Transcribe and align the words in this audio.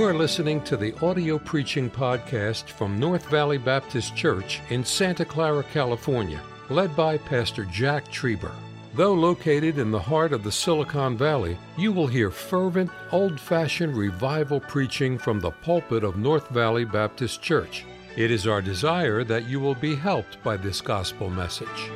You 0.00 0.06
are 0.06 0.14
listening 0.14 0.62
to 0.62 0.78
the 0.78 0.98
audio 1.04 1.38
preaching 1.38 1.90
podcast 1.90 2.70
from 2.70 2.98
North 2.98 3.26
Valley 3.26 3.58
Baptist 3.58 4.16
Church 4.16 4.62
in 4.70 4.82
Santa 4.82 5.26
Clara, 5.26 5.62
California, 5.62 6.40
led 6.70 6.96
by 6.96 7.18
Pastor 7.18 7.66
Jack 7.66 8.10
Trieber. 8.10 8.54
Though 8.94 9.12
located 9.12 9.76
in 9.76 9.90
the 9.90 10.00
heart 10.00 10.32
of 10.32 10.42
the 10.42 10.50
Silicon 10.50 11.18
Valley, 11.18 11.58
you 11.76 11.92
will 11.92 12.06
hear 12.06 12.30
fervent, 12.30 12.90
old 13.12 13.38
fashioned 13.38 13.94
revival 13.94 14.58
preaching 14.58 15.18
from 15.18 15.38
the 15.38 15.50
pulpit 15.50 16.02
of 16.02 16.16
North 16.16 16.48
Valley 16.48 16.86
Baptist 16.86 17.42
Church. 17.42 17.84
It 18.16 18.30
is 18.30 18.46
our 18.46 18.62
desire 18.62 19.22
that 19.24 19.50
you 19.50 19.60
will 19.60 19.74
be 19.74 19.94
helped 19.94 20.42
by 20.42 20.56
this 20.56 20.80
gospel 20.80 21.28
message. 21.28 21.90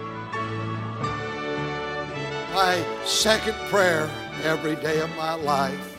My 2.52 2.84
second 3.06 3.54
prayer 3.70 4.10
every 4.42 4.76
day 4.76 5.00
of 5.00 5.08
my 5.16 5.32
life 5.32 5.93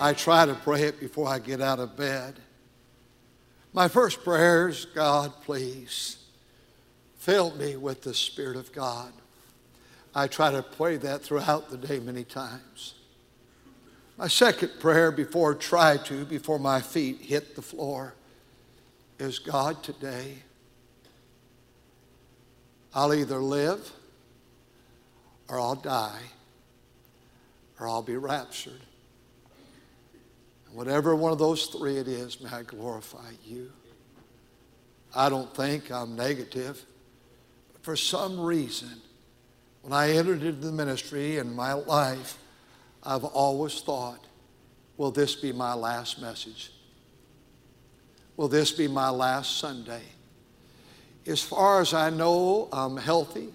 I 0.00 0.12
try 0.12 0.46
to 0.46 0.54
pray 0.54 0.82
it 0.82 1.00
before 1.00 1.26
I 1.26 1.40
get 1.40 1.60
out 1.60 1.80
of 1.80 1.96
bed. 1.96 2.34
My 3.72 3.88
first 3.88 4.22
prayer 4.22 4.68
is 4.68 4.84
God, 4.84 5.32
please 5.42 6.18
fill 7.16 7.50
me 7.56 7.76
with 7.76 8.02
the 8.02 8.14
Spirit 8.14 8.56
of 8.56 8.72
God. 8.72 9.12
I 10.14 10.28
try 10.28 10.52
to 10.52 10.62
pray 10.62 10.98
that 10.98 11.22
throughout 11.22 11.68
the 11.70 11.76
day 11.76 11.98
many 11.98 12.22
times. 12.22 12.94
My 14.16 14.28
second 14.28 14.70
prayer 14.78 15.10
before 15.10 15.54
I 15.54 15.58
try 15.58 15.96
to, 15.96 16.24
before 16.24 16.60
my 16.60 16.80
feet 16.80 17.20
hit 17.20 17.56
the 17.56 17.62
floor, 17.62 18.14
is 19.18 19.40
God 19.40 19.82
today. 19.82 20.38
I'll 22.94 23.14
either 23.14 23.38
live 23.38 23.92
or 25.48 25.58
I'll 25.58 25.74
die 25.74 26.22
or 27.80 27.88
I'll 27.88 28.02
be 28.02 28.16
raptured. 28.16 28.80
Whatever 30.72 31.16
one 31.16 31.32
of 31.32 31.38
those 31.38 31.66
three 31.66 31.96
it 31.96 32.08
is, 32.08 32.40
may 32.40 32.50
I 32.50 32.62
glorify 32.62 33.30
you. 33.44 33.72
I 35.14 35.28
don't 35.28 35.52
think 35.54 35.90
I'm 35.90 36.14
negative. 36.14 36.84
But 37.72 37.82
for 37.82 37.96
some 37.96 38.38
reason, 38.38 39.00
when 39.82 39.92
I 39.92 40.10
entered 40.10 40.42
into 40.42 40.66
the 40.66 40.72
ministry 40.72 41.38
in 41.38 41.54
my 41.54 41.72
life, 41.72 42.38
I've 43.02 43.24
always 43.24 43.80
thought, 43.80 44.24
will 44.96 45.10
this 45.10 45.34
be 45.34 45.52
my 45.52 45.74
last 45.74 46.20
message? 46.20 46.72
Will 48.36 48.48
this 48.48 48.70
be 48.70 48.86
my 48.86 49.08
last 49.08 49.58
Sunday? 49.58 50.02
As 51.26 51.42
far 51.42 51.80
as 51.80 51.94
I 51.94 52.10
know, 52.10 52.68
I'm 52.72 52.96
healthy. 52.96 53.48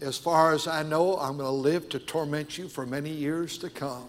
As 0.00 0.16
far 0.16 0.52
as 0.52 0.66
I 0.66 0.82
know, 0.82 1.16
I'm 1.16 1.36
going 1.36 1.46
to 1.46 1.50
live 1.50 1.88
to 1.90 1.98
torment 1.98 2.56
you 2.56 2.68
for 2.68 2.86
many 2.86 3.10
years 3.10 3.58
to 3.58 3.70
come. 3.70 4.08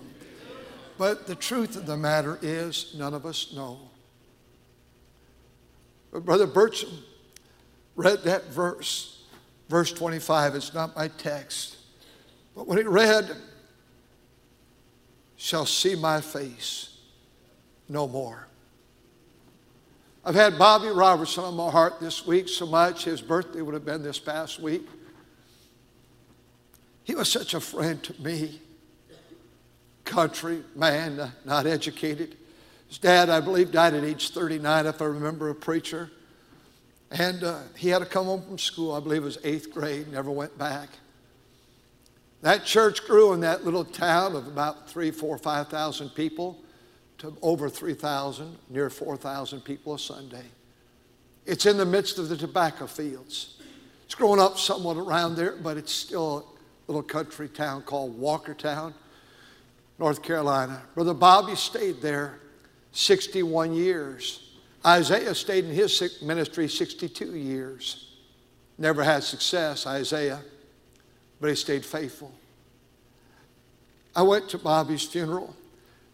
But 0.97 1.28
the 1.28 1.36
truth 1.36 1.75
of 1.75 1.86
the 1.86 1.97
matter 1.97 2.38
is, 2.42 2.94
none 2.97 3.14
of 3.14 3.25
us 3.25 3.53
know. 3.53 3.80
But 6.11 6.25
Brother 6.25 6.47
Burcham 6.47 6.92
read 7.95 8.23
that 8.23 8.47
verse, 8.47 9.23
verse 9.69 9.92
25. 9.92 10.56
It's 10.56 10.73
not 10.73 10.95
my 10.95 11.08
text. 11.08 11.78
But 12.56 12.67
when 12.67 12.78
he 12.78 12.84
read, 12.84 13.36
shall 15.38 15.66
see 15.66 15.95
my 15.95 16.22
face 16.22 16.97
no 17.89 18.08
more. 18.08 18.47
I've 20.23 20.36
had 20.36 20.59
Bobby 20.59 20.89
Robertson 20.89 21.44
on 21.44 21.56
my 21.56 21.72
heart 21.72 22.00
this 22.00 22.28
week 22.28 22.47
so 22.47 22.67
much. 22.67 23.06
His 23.06 23.22
birthday 23.22 23.62
would 23.62 23.73
have 23.73 23.86
been 23.86 24.03
this 24.03 24.19
past 24.19 24.59
week. 24.59 24.88
He 27.03 27.16
was 27.16 27.28
such 27.28 27.56
a 27.56 27.59
friend 27.59 28.03
to 28.03 28.22
me 28.22 28.62
country 30.12 30.62
man, 30.76 31.20
uh, 31.22 31.31
not 31.45 31.66
educated. 31.66 32.36
His 32.90 32.97
dad, 32.97 33.30
I 33.30 33.40
believe, 33.40 33.72
died 33.72 33.94
at 33.94 34.03
age 34.03 34.31
39, 34.31 34.85
if 34.85 35.02
I 35.02 35.06
remember, 35.06 35.50
a 35.50 35.56
preacher. 35.56 36.12
And 37.12 37.41
uh, 37.46 37.59
he 37.78 37.88
had 37.88 38.00
to 38.00 38.06
come 38.06 38.25
home 38.25 38.41
from 38.41 38.58
school, 38.58 38.94
I 38.94 39.00
believe 39.00 39.22
it 39.22 39.25
was 39.25 39.38
eighth 39.46 39.72
grade, 39.72 40.12
never 40.12 40.30
went 40.30 40.58
back. 40.58 40.90
That 42.41 42.66
church 42.66 43.06
grew 43.06 43.31
in 43.31 43.40
that 43.41 43.63
little 43.63 43.85
town 43.85 44.35
of 44.35 44.47
about 44.47 44.90
three, 44.90 45.12
four, 45.12 45.38
five 45.38 45.69
thousand 45.69 46.09
people 46.09 46.59
to 47.19 47.38
over 47.41 47.69
3,000, 47.69 48.58
near 48.69 48.90
4,000 48.90 49.62
people 49.62 49.94
a 49.94 50.00
Sunday. 50.00 50.46
It's 51.46 51.66
in 51.66 51.78
the 51.78 51.85
midst 51.85 52.18
of 52.18 52.28
the 52.28 52.35
tobacco 52.35 52.88
fields. 52.88 53.62
It's 54.06 54.16
grown 54.16 54.40
up 54.40 54.58
somewhat 54.58 54.97
around 54.97 55.35
there, 55.35 55.56
but 55.56 55.78
it's 55.78 55.94
still 55.94 56.46
a 56.88 56.91
little 56.91 57.03
country 57.03 57.47
town 57.47 57.84
called 57.84 58.19
Walkertown. 58.19 58.94
North 60.01 60.23
Carolina. 60.23 60.81
Brother 60.95 61.13
Bobby 61.13 61.53
stayed 61.53 62.01
there 62.01 62.39
61 62.91 63.72
years. 63.73 64.57
Isaiah 64.84 65.35
stayed 65.35 65.66
in 65.66 65.69
his 65.69 66.19
ministry 66.23 66.67
62 66.67 67.35
years. 67.35 68.16
Never 68.79 69.03
had 69.03 69.22
success, 69.22 69.85
Isaiah, 69.85 70.40
but 71.40 71.51
he 71.51 71.56
stayed 71.56 71.85
faithful. 71.85 72.34
I 74.16 74.23
went 74.23 74.50
to 74.50 74.57
Bobby's 74.57 75.03
funeral. 75.03 75.56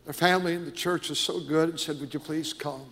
The 0.05 0.11
family 0.11 0.53
in 0.53 0.65
the 0.65 0.71
church 0.71 1.07
was 1.07 1.17
so 1.17 1.39
good 1.39 1.69
and 1.69 1.79
said, 1.79 1.97
Would 2.01 2.13
you 2.13 2.19
please 2.19 2.51
come? 2.51 2.87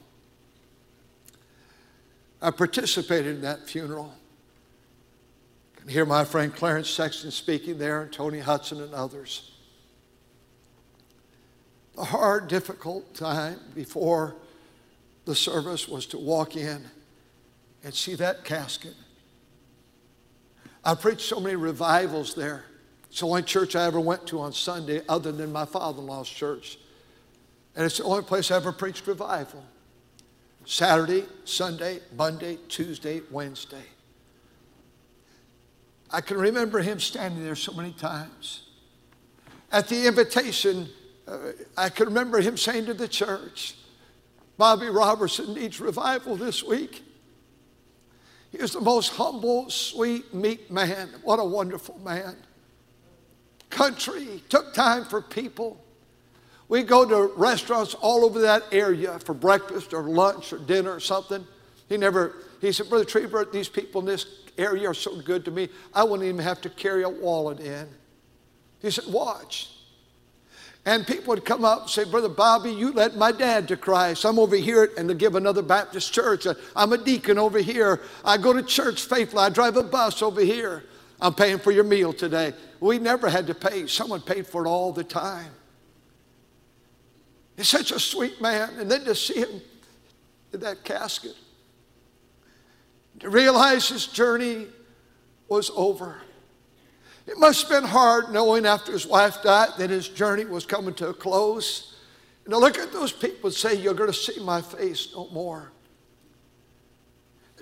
I 2.41 2.51
participated 2.51 3.35
in 3.35 3.41
that 3.41 3.67
funeral. 3.67 4.13
I 5.75 5.81
can 5.81 5.89
hear 5.89 6.05
my 6.05 6.23
friend 6.23 6.55
Clarence 6.55 6.89
Sexton 6.89 7.31
speaking 7.31 7.77
there, 7.79 8.03
and 8.03 8.13
Tony 8.13 8.39
Hudson 8.39 8.81
and 8.81 8.93
others 8.93 9.51
the 11.95 12.03
hard, 12.03 12.47
difficult 12.47 13.13
time 13.13 13.59
before 13.73 14.35
the 15.25 15.35
service 15.35 15.87
was 15.87 16.05
to 16.07 16.17
walk 16.17 16.55
in 16.55 16.83
and 17.83 17.93
see 17.93 18.15
that 18.15 18.43
casket. 18.43 18.93
I 20.83 20.93
preached 20.95 21.21
so 21.21 21.39
many 21.39 21.55
revivals 21.55 22.35
there. 22.35 22.65
It's 23.09 23.21
the 23.21 23.27
only 23.27 23.43
church 23.43 23.75
I 23.75 23.85
ever 23.85 23.99
went 23.99 24.27
to 24.27 24.41
on 24.41 24.53
Sunday 24.53 25.01
other 25.07 25.31
than 25.31 25.51
my 25.51 25.65
father 25.65 25.99
in 25.99 26.07
law's 26.07 26.29
church. 26.29 26.77
And 27.75 27.85
it's 27.85 27.97
the 27.97 28.03
only 28.03 28.23
place 28.23 28.51
I 28.51 28.57
ever 28.57 28.71
preached 28.71 29.07
revival. 29.07 29.63
Saturday, 30.65 31.25
Sunday, 31.43 31.99
Monday, 32.15 32.57
Tuesday, 32.67 33.21
Wednesday. 33.31 33.83
I 36.11 36.21
can 36.21 36.37
remember 36.37 36.79
him 36.79 36.99
standing 36.99 37.43
there 37.43 37.55
so 37.55 37.73
many 37.73 37.91
times. 37.93 38.63
At 39.71 39.87
the 39.87 40.07
invitation 40.07 40.89
Uh, 41.27 41.51
I 41.75 41.89
can 41.89 42.07
remember 42.07 42.39
him 42.39 42.57
saying 42.57 42.85
to 42.85 42.93
the 42.93 43.07
church, 43.07 43.75
Bobby 44.57 44.87
Robertson 44.87 45.53
needs 45.53 45.79
revival 45.79 46.35
this 46.35 46.63
week. 46.63 47.03
He 48.51 48.61
was 48.61 48.73
the 48.73 48.81
most 48.81 49.09
humble, 49.09 49.69
sweet, 49.69 50.33
meek 50.33 50.71
man. 50.71 51.09
What 51.23 51.39
a 51.39 51.43
wonderful 51.43 51.99
man. 51.99 52.37
Country, 53.69 54.41
took 54.47 54.73
time 54.73 55.03
for 55.03 55.21
people. 55.21 55.83
We 56.67 56.83
go 56.83 57.05
to 57.05 57.33
restaurants 57.35 57.93
all 57.95 58.23
over 58.23 58.39
that 58.41 58.63
area 58.71 59.19
for 59.19 59.33
breakfast 59.33 59.93
or 59.93 60.03
lunch 60.03 60.53
or 60.53 60.59
dinner 60.59 60.93
or 60.93 60.99
something. 60.99 61.45
He 61.89 61.97
never, 61.97 62.37
he 62.61 62.71
said, 62.71 62.89
Brother 62.89 63.05
Trieber, 63.05 63.51
these 63.51 63.67
people 63.67 64.01
in 64.01 64.07
this 64.07 64.25
area 64.57 64.89
are 64.89 64.93
so 64.93 65.19
good 65.21 65.45
to 65.45 65.51
me, 65.51 65.69
I 65.93 66.03
wouldn't 66.03 66.27
even 66.27 66.41
have 66.41 66.61
to 66.61 66.69
carry 66.69 67.03
a 67.03 67.09
wallet 67.09 67.59
in. 67.59 67.87
He 68.81 68.89
said, 68.89 69.05
Watch. 69.11 69.74
And 70.85 71.05
people 71.07 71.33
would 71.33 71.43
come 71.43 71.65
up 71.65 71.81
and 71.81 71.89
say, 71.89 72.03
Brother 72.03 72.29
Bobby, 72.29 72.71
you 72.71 72.91
led 72.91 73.15
my 73.15 73.31
dad 73.31 73.67
to 73.69 73.77
Christ. 73.77 74.23
I'm 74.23 74.37
over 74.37 74.55
here 74.55 74.91
and 74.97 75.09
to 75.09 75.15
give 75.15 75.33
another 75.33 75.63
Baptist 75.63 76.13
church. 76.13 76.45
I'm 76.75 76.93
a 76.93 76.97
deacon 76.97 77.39
over 77.39 77.57
here. 77.57 78.01
I 78.23 78.37
go 78.37 78.53
to 78.53 78.61
church 78.61 79.01
faithfully. 79.01 79.41
I 79.41 79.49
drive 79.49 79.77
a 79.77 79.83
bus 79.83 80.21
over 80.21 80.41
here. 80.41 80.83
I'm 81.19 81.33
paying 81.33 81.57
for 81.57 81.71
your 81.71 81.85
meal 81.85 82.13
today. 82.13 82.53
We 82.79 82.99
never 82.99 83.29
had 83.29 83.47
to 83.47 83.55
pay. 83.55 83.87
Someone 83.87 84.21
paid 84.21 84.45
for 84.45 84.63
it 84.63 84.69
all 84.69 84.91
the 84.91 85.03
time. 85.03 85.51
He's 87.57 87.67
such 87.67 87.91
a 87.91 87.99
sweet 87.99 88.39
man. 88.39 88.69
And 88.77 88.91
then 88.91 89.05
to 89.05 89.15
see 89.15 89.39
him 89.39 89.61
in 90.53 90.59
that 90.59 90.83
casket, 90.83 91.35
to 93.21 93.29
realize 93.29 93.89
his 93.89 94.05
journey 94.05 94.67
was 95.47 95.71
over. 95.75 96.21
It 97.27 97.39
must 97.39 97.67
have 97.67 97.81
been 97.81 97.89
hard 97.89 98.31
knowing 98.31 98.65
after 98.65 98.91
his 98.91 99.07
wife 99.07 99.41
died 99.41 99.69
that 99.77 99.89
his 99.89 100.07
journey 100.07 100.45
was 100.45 100.65
coming 100.65 100.93
to 100.95 101.09
a 101.09 101.13
close. 101.13 101.95
And 102.45 102.53
to 102.53 102.59
look 102.59 102.77
at 102.77 102.93
those 102.93 103.11
people 103.11 103.47
and 103.47 103.53
say, 103.53 103.75
You're 103.75 103.95
going 103.95 104.11
to 104.11 104.17
see 104.17 104.39
my 104.43 104.61
face 104.61 105.09
no 105.13 105.27
more. 105.29 105.71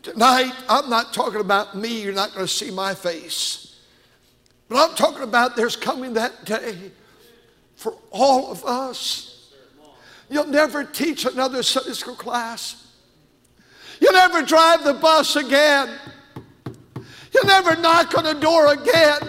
Tonight, 0.01 0.51
I'm 0.68 0.89
not 0.89 1.13
talking 1.13 1.39
about 1.39 1.77
me, 1.77 2.01
you're 2.01 2.13
not 2.13 2.33
going 2.33 2.45
to 2.45 2.51
see 2.51 2.69
my 2.69 2.94
face. 2.94 3.80
But 4.68 4.77
I'm 4.89 4.95
talking 4.98 5.24
about 5.24 5.56
there's 5.56 5.77
coming 5.77 6.13
that 6.15 6.44
day 6.44 6.92
for 7.75 7.95
all 8.12 8.51
of 8.51 8.65
us. 8.65 9.54
You'll 10.30 10.48
never 10.48 10.83
teach 10.83 11.25
another 11.25 11.63
Sunday 11.63 11.94
school 11.94 12.15
class. 12.15 12.86
You'll 14.01 14.12
never 14.12 14.42
drive 14.42 14.83
the 14.83 14.94
bus 14.94 15.38
again. 15.38 15.98
You'll 17.33 17.45
never 17.45 17.75
knock 17.77 18.18
on 18.18 18.25
a 18.25 18.33
door 18.33 18.74
again. 18.74 19.21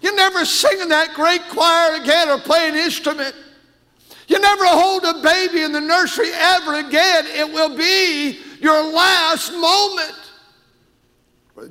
You 0.00 0.14
never 0.14 0.44
sing 0.44 0.80
in 0.80 0.88
that 0.90 1.14
great 1.14 1.42
choir 1.48 2.00
again 2.00 2.28
or 2.28 2.38
play 2.38 2.68
an 2.68 2.74
instrument. 2.76 3.34
You 4.28 4.38
never 4.38 4.66
hold 4.66 5.04
a 5.04 5.22
baby 5.22 5.62
in 5.62 5.72
the 5.72 5.80
nursery 5.80 6.30
ever 6.32 6.74
again. 6.74 7.24
It 7.28 7.52
will 7.52 7.76
be 7.76 8.38
your 8.60 8.92
last 8.92 9.52
moment. 9.52 10.14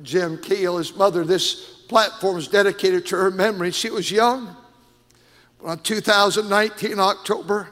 Jim 0.02 0.38
Keel, 0.38 0.76
his 0.76 0.94
mother, 0.94 1.24
this 1.24 1.54
platform 1.88 2.36
is 2.36 2.48
dedicated 2.48 3.06
to 3.06 3.16
her 3.16 3.30
memory. 3.30 3.70
She 3.70 3.90
was 3.90 4.10
young. 4.10 4.54
But 5.60 5.68
on 5.68 5.78
2019, 5.78 6.98
October, 6.98 7.68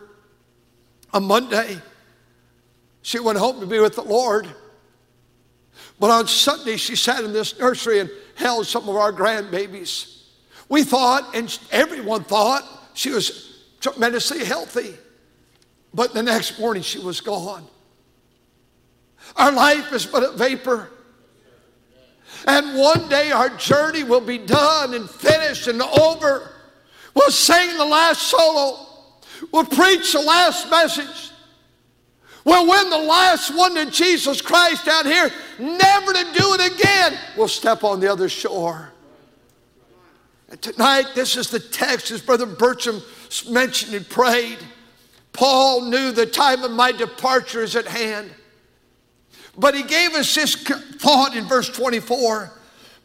a 1.12 1.20
Monday, 1.20 1.78
she 3.02 3.18
went 3.20 3.38
home 3.38 3.60
to 3.60 3.66
be 3.66 3.78
with 3.78 3.94
the 3.96 4.02
Lord. 4.02 4.48
But 6.00 6.10
on 6.10 6.26
Sunday, 6.26 6.76
she 6.76 6.96
sat 6.96 7.22
in 7.24 7.32
this 7.32 7.58
nursery 7.58 8.00
and 8.00 8.10
held 8.34 8.66
some 8.66 8.88
of 8.88 8.96
our 8.96 9.12
grandbabies. 9.12 10.15
We 10.68 10.82
thought, 10.82 11.34
and 11.34 11.56
everyone 11.70 12.24
thought, 12.24 12.62
she 12.94 13.10
was 13.10 13.64
tremendously 13.80 14.44
healthy. 14.44 14.94
But 15.94 16.12
the 16.12 16.22
next 16.22 16.58
morning, 16.58 16.82
she 16.82 16.98
was 16.98 17.20
gone. 17.20 17.66
Our 19.36 19.52
life 19.52 19.92
is 19.92 20.06
but 20.06 20.22
a 20.22 20.32
vapor. 20.32 20.90
And 22.46 22.78
one 22.78 23.08
day 23.08 23.32
our 23.32 23.48
journey 23.50 24.04
will 24.04 24.20
be 24.20 24.38
done 24.38 24.94
and 24.94 25.08
finished 25.08 25.68
and 25.68 25.80
over. 25.82 26.50
We'll 27.14 27.30
sing 27.30 27.76
the 27.76 27.84
last 27.84 28.22
solo. 28.22 28.86
We'll 29.52 29.64
preach 29.64 30.12
the 30.12 30.20
last 30.20 30.70
message. 30.70 31.30
We'll 32.44 32.68
win 32.68 32.90
the 32.90 32.98
last 32.98 33.56
one 33.56 33.74
to 33.74 33.90
Jesus 33.90 34.40
Christ 34.40 34.86
out 34.86 35.04
here, 35.04 35.30
never 35.58 36.12
to 36.12 36.24
do 36.32 36.54
it 36.54 36.72
again. 36.72 37.18
We'll 37.36 37.48
step 37.48 37.82
on 37.82 37.98
the 37.98 38.10
other 38.12 38.28
shore. 38.28 38.92
And 40.48 40.62
tonight, 40.62 41.06
this 41.14 41.36
is 41.36 41.50
the 41.50 41.58
text, 41.58 42.10
as 42.10 42.22
Brother 42.22 42.46
Bertram 42.46 43.02
mentioned 43.48 43.94
and 43.94 44.08
prayed. 44.08 44.58
Paul 45.32 45.82
knew 45.82 46.12
the 46.12 46.26
time 46.26 46.62
of 46.62 46.70
my 46.70 46.92
departure 46.92 47.62
is 47.62 47.74
at 47.76 47.86
hand. 47.86 48.30
But 49.58 49.74
he 49.74 49.82
gave 49.82 50.14
us 50.14 50.34
this 50.34 50.54
thought 50.54 51.34
in 51.34 51.44
verse 51.46 51.68
24 51.68 52.52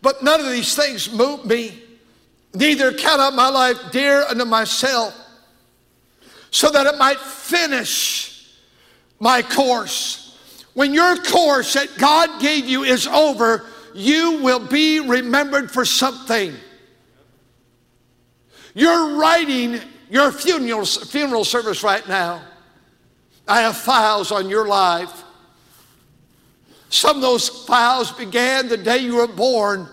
But 0.01 0.23
none 0.23 0.39
of 0.39 0.49
these 0.49 0.75
things 0.75 1.11
move 1.11 1.45
me, 1.45 1.81
neither 2.53 2.93
count 2.93 3.21
I 3.21 3.29
my 3.31 3.49
life 3.49 3.77
dear 3.91 4.23
unto 4.23 4.45
myself, 4.45 5.15
so 6.51 6.69
that 6.69 6.85
it 6.87 6.97
might 6.97 7.19
finish 7.19 8.55
my 9.19 9.41
course. 9.41 10.37
When 10.73 10.93
your 10.93 11.17
course 11.17 11.73
that 11.73 11.97
God 11.97 12.41
gave 12.41 12.65
you 12.65 12.83
is 12.83 13.07
over, 13.07 13.65
you 13.93 14.41
will 14.41 14.65
be 14.65 14.99
remembered 14.99 15.71
for 15.71 15.85
something. 15.85 16.55
You're 18.73 19.17
writing 19.17 19.79
your 20.09 20.31
funeral, 20.31 20.85
funeral 20.85 21.43
service 21.43 21.83
right 21.83 22.07
now. 22.07 22.41
I 23.47 23.61
have 23.61 23.77
files 23.77 24.31
on 24.31 24.49
your 24.49 24.67
life. 24.67 25.23
Some 26.89 27.15
of 27.17 27.21
those 27.21 27.47
files 27.47 28.11
began 28.11 28.67
the 28.67 28.77
day 28.77 28.97
you 28.97 29.15
were 29.15 29.27
born, 29.27 29.87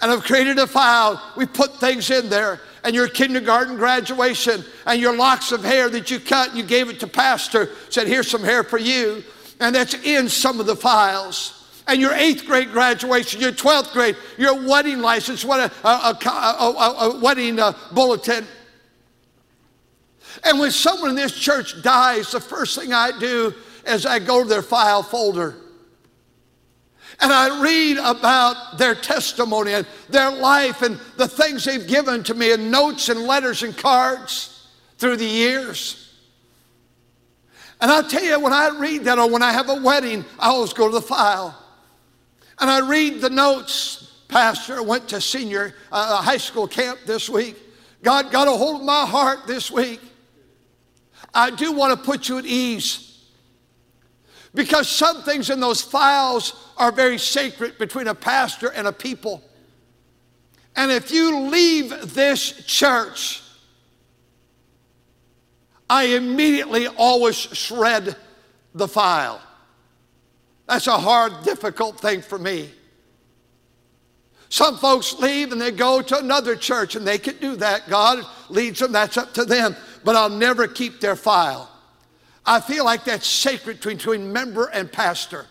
and 0.00 0.10
I've 0.10 0.22
created 0.22 0.58
a 0.58 0.66
file. 0.66 1.22
We 1.36 1.46
put 1.46 1.80
things 1.80 2.10
in 2.10 2.28
there, 2.28 2.60
and 2.84 2.94
your 2.94 3.08
kindergarten 3.08 3.76
graduation, 3.76 4.64
and 4.86 5.00
your 5.00 5.16
locks 5.16 5.52
of 5.52 5.64
hair 5.64 5.88
that 5.88 6.10
you 6.10 6.20
cut, 6.20 6.54
you 6.54 6.62
gave 6.62 6.88
it 6.88 7.00
to 7.00 7.06
pastor, 7.06 7.70
said, 7.88 8.06
Here's 8.06 8.30
some 8.30 8.44
hair 8.44 8.62
for 8.62 8.78
you. 8.78 9.24
And 9.60 9.74
that's 9.74 9.94
in 9.94 10.28
some 10.28 10.60
of 10.60 10.66
the 10.66 10.76
files 10.76 11.61
and 11.86 12.00
your 12.00 12.14
eighth 12.14 12.46
grade 12.46 12.70
graduation, 12.70 13.40
your 13.40 13.52
12th 13.52 13.92
grade, 13.92 14.16
your 14.38 14.68
wedding 14.68 15.00
license, 15.00 15.44
what 15.44 15.60
a, 15.60 15.88
a, 15.88 16.18
a, 16.24 17.08
a 17.10 17.20
wedding 17.20 17.58
uh, 17.58 17.72
bulletin. 17.92 18.46
And 20.44 20.58
when 20.58 20.70
someone 20.70 21.10
in 21.10 21.16
this 21.16 21.38
church 21.38 21.82
dies, 21.82 22.32
the 22.32 22.40
first 22.40 22.78
thing 22.78 22.92
I 22.92 23.16
do 23.18 23.54
is 23.86 24.06
I 24.06 24.18
go 24.18 24.42
to 24.42 24.48
their 24.48 24.62
file 24.62 25.02
folder 25.02 25.56
and 27.22 27.32
I 27.32 27.62
read 27.62 27.98
about 27.98 28.78
their 28.78 28.96
testimony 28.96 29.72
and 29.72 29.86
their 30.08 30.30
life 30.30 30.82
and 30.82 30.98
the 31.16 31.28
things 31.28 31.64
they've 31.64 31.86
given 31.86 32.24
to 32.24 32.34
me 32.34 32.52
in 32.52 32.70
notes 32.70 33.08
and 33.08 33.20
letters 33.20 33.62
and 33.62 33.76
cards 33.76 34.68
through 34.98 35.16
the 35.16 35.24
years. 35.24 35.98
And 37.80 37.90
I'll 37.90 38.08
tell 38.08 38.24
you, 38.24 38.38
when 38.40 38.52
I 38.52 38.76
read 38.76 39.04
that 39.04 39.18
or 39.18 39.30
when 39.30 39.42
I 39.42 39.52
have 39.52 39.68
a 39.68 39.74
wedding, 39.74 40.24
I 40.38 40.48
always 40.48 40.72
go 40.72 40.88
to 40.88 40.92
the 40.92 41.02
file. 41.02 41.56
And 42.60 42.70
I 42.70 42.80
read 42.80 43.20
the 43.20 43.30
notes. 43.30 44.08
Pastor, 44.28 44.82
went 44.82 45.08
to 45.08 45.20
senior 45.20 45.74
uh, 45.90 46.22
high 46.22 46.38
school 46.38 46.66
camp 46.66 47.00
this 47.04 47.28
week. 47.28 47.56
God 48.02 48.32
got 48.32 48.48
a 48.48 48.52
hold 48.52 48.80
of 48.80 48.86
my 48.86 49.04
heart 49.04 49.46
this 49.46 49.70
week. 49.70 50.00
I 51.34 51.50
do 51.50 51.72
want 51.72 51.98
to 51.98 52.02
put 52.02 52.28
you 52.28 52.38
at 52.38 52.46
ease 52.46 53.12
because 54.54 54.88
some 54.88 55.22
things 55.22 55.50
in 55.50 55.60
those 55.60 55.80
files 55.80 56.70
are 56.76 56.92
very 56.92 57.18
sacred 57.18 57.78
between 57.78 58.08
a 58.08 58.14
pastor 58.14 58.68
and 58.68 58.86
a 58.86 58.92
people. 58.92 59.42
And 60.76 60.90
if 60.90 61.10
you 61.10 61.40
leave 61.40 62.14
this 62.14 62.64
church, 62.66 63.42
I 65.88 66.04
immediately 66.04 66.86
always 66.86 67.36
shred 67.36 68.16
the 68.74 68.88
file. 68.88 69.40
That's 70.66 70.86
a 70.86 70.98
hard, 70.98 71.42
difficult 71.42 72.00
thing 72.00 72.22
for 72.22 72.38
me. 72.38 72.70
Some 74.48 74.76
folks 74.76 75.14
leave 75.18 75.50
and 75.52 75.60
they 75.60 75.70
go 75.70 76.02
to 76.02 76.18
another 76.18 76.56
church, 76.56 76.94
and 76.94 77.06
they 77.06 77.18
can 77.18 77.36
do 77.38 77.56
that. 77.56 77.88
God 77.88 78.24
leads 78.50 78.80
them, 78.80 78.92
that's 78.92 79.16
up 79.16 79.32
to 79.34 79.44
them. 79.44 79.74
But 80.04 80.14
I'll 80.14 80.28
never 80.28 80.68
keep 80.68 81.00
their 81.00 81.16
file. 81.16 81.70
I 82.44 82.60
feel 82.60 82.84
like 82.84 83.04
that's 83.04 83.26
sacred 83.26 83.80
between 83.80 84.32
member 84.32 84.66
and 84.66 84.90
pastor. 84.90 85.46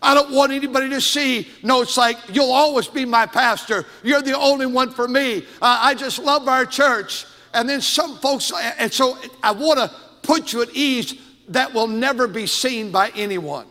I 0.00 0.14
don't 0.14 0.32
want 0.32 0.52
anybody 0.52 0.88
to 0.90 1.00
see 1.00 1.48
notes 1.62 1.96
like, 1.96 2.16
you'll 2.32 2.52
always 2.52 2.88
be 2.88 3.04
my 3.04 3.26
pastor. 3.26 3.84
You're 4.02 4.22
the 4.22 4.36
only 4.36 4.66
one 4.66 4.90
for 4.90 5.08
me. 5.08 5.44
Uh, 5.60 5.78
I 5.82 5.94
just 5.94 6.18
love 6.18 6.48
our 6.48 6.64
church. 6.64 7.26
And 7.54 7.68
then 7.68 7.80
some 7.80 8.18
folks, 8.18 8.52
and 8.78 8.92
so 8.92 9.18
I 9.42 9.52
want 9.52 9.78
to 9.78 9.90
put 10.22 10.52
you 10.52 10.62
at 10.62 10.70
ease 10.74 11.14
that 11.48 11.72
will 11.72 11.86
never 11.86 12.28
be 12.28 12.46
seen 12.46 12.90
by 12.90 13.10
anyone. 13.14 13.66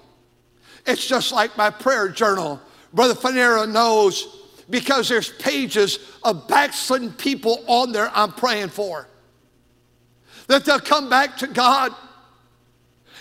It's 0.88 1.06
just 1.06 1.32
like 1.32 1.56
my 1.58 1.70
prayer 1.70 2.08
journal. 2.08 2.62
Brother 2.94 3.14
Fanera 3.14 3.70
knows 3.70 4.46
because 4.70 5.10
there's 5.10 5.30
pages 5.30 6.00
of 6.24 6.48
backslidden 6.48 7.12
people 7.14 7.64
on 7.68 7.92
there 7.92 8.10
I'm 8.14 8.32
praying 8.32 8.70
for 8.70 9.08
that 10.48 10.66
they'll 10.66 10.80
come 10.80 11.10
back 11.10 11.38
to 11.38 11.48
God. 11.48 11.94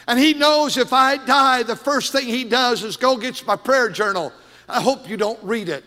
And 0.09 0.19
he 0.19 0.35
knows 0.35 0.77
if 0.77 0.93
I 0.93 1.17
die, 1.17 1.65
the 1.65 1.77
first 1.77 2.13
thing 2.13 2.27
he 2.27 2.45
does 2.45 2.85
is 2.85 2.97
go 2.97 3.17
get 3.17 3.45
my 3.47 3.57
prayer 3.57 3.89
journal. 3.89 4.33
I 4.69 4.81
hope 4.81 5.09
you 5.09 5.17
don't 5.17 5.43
read 5.43 5.69
it. 5.69 5.85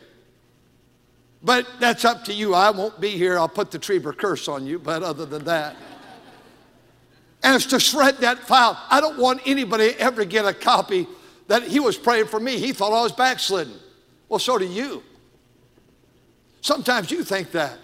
But 1.42 1.66
that's 1.80 2.04
up 2.04 2.26
to 2.26 2.34
you. 2.34 2.54
I 2.54 2.70
won't 2.70 3.00
be 3.00 3.12
here. 3.12 3.40
I'll 3.40 3.48
put 3.48 3.72
the 3.72 3.80
Trieber 3.80 4.16
curse 4.16 4.50
on 4.50 4.68
you, 4.68 4.78
but 4.78 5.04
other 5.04 5.26
than 5.26 5.46
that. 5.46 5.78
And 7.42 7.56
it's 7.56 7.68
to 7.68 7.80
shred 7.80 8.18
that 8.18 8.40
file. 8.40 8.78
I 8.90 9.00
don't 9.00 9.18
want 9.18 9.42
anybody 9.46 9.94
to 9.94 10.00
ever 10.00 10.26
get 10.26 10.46
a 10.46 10.54
copy 10.54 11.08
that 11.50 11.64
he 11.64 11.80
was 11.80 11.98
praying 11.98 12.28
for 12.28 12.40
me. 12.40 12.60
He 12.60 12.72
thought 12.72 12.94
I 12.94 13.02
was 13.02 13.12
backslidden. 13.12 13.74
Well, 14.30 14.40
so 14.40 14.60
do 14.60 14.66
you. 14.66 15.04
Sometimes 16.62 17.10
you 17.10 17.24
think 17.24 17.52
that. 17.52 17.78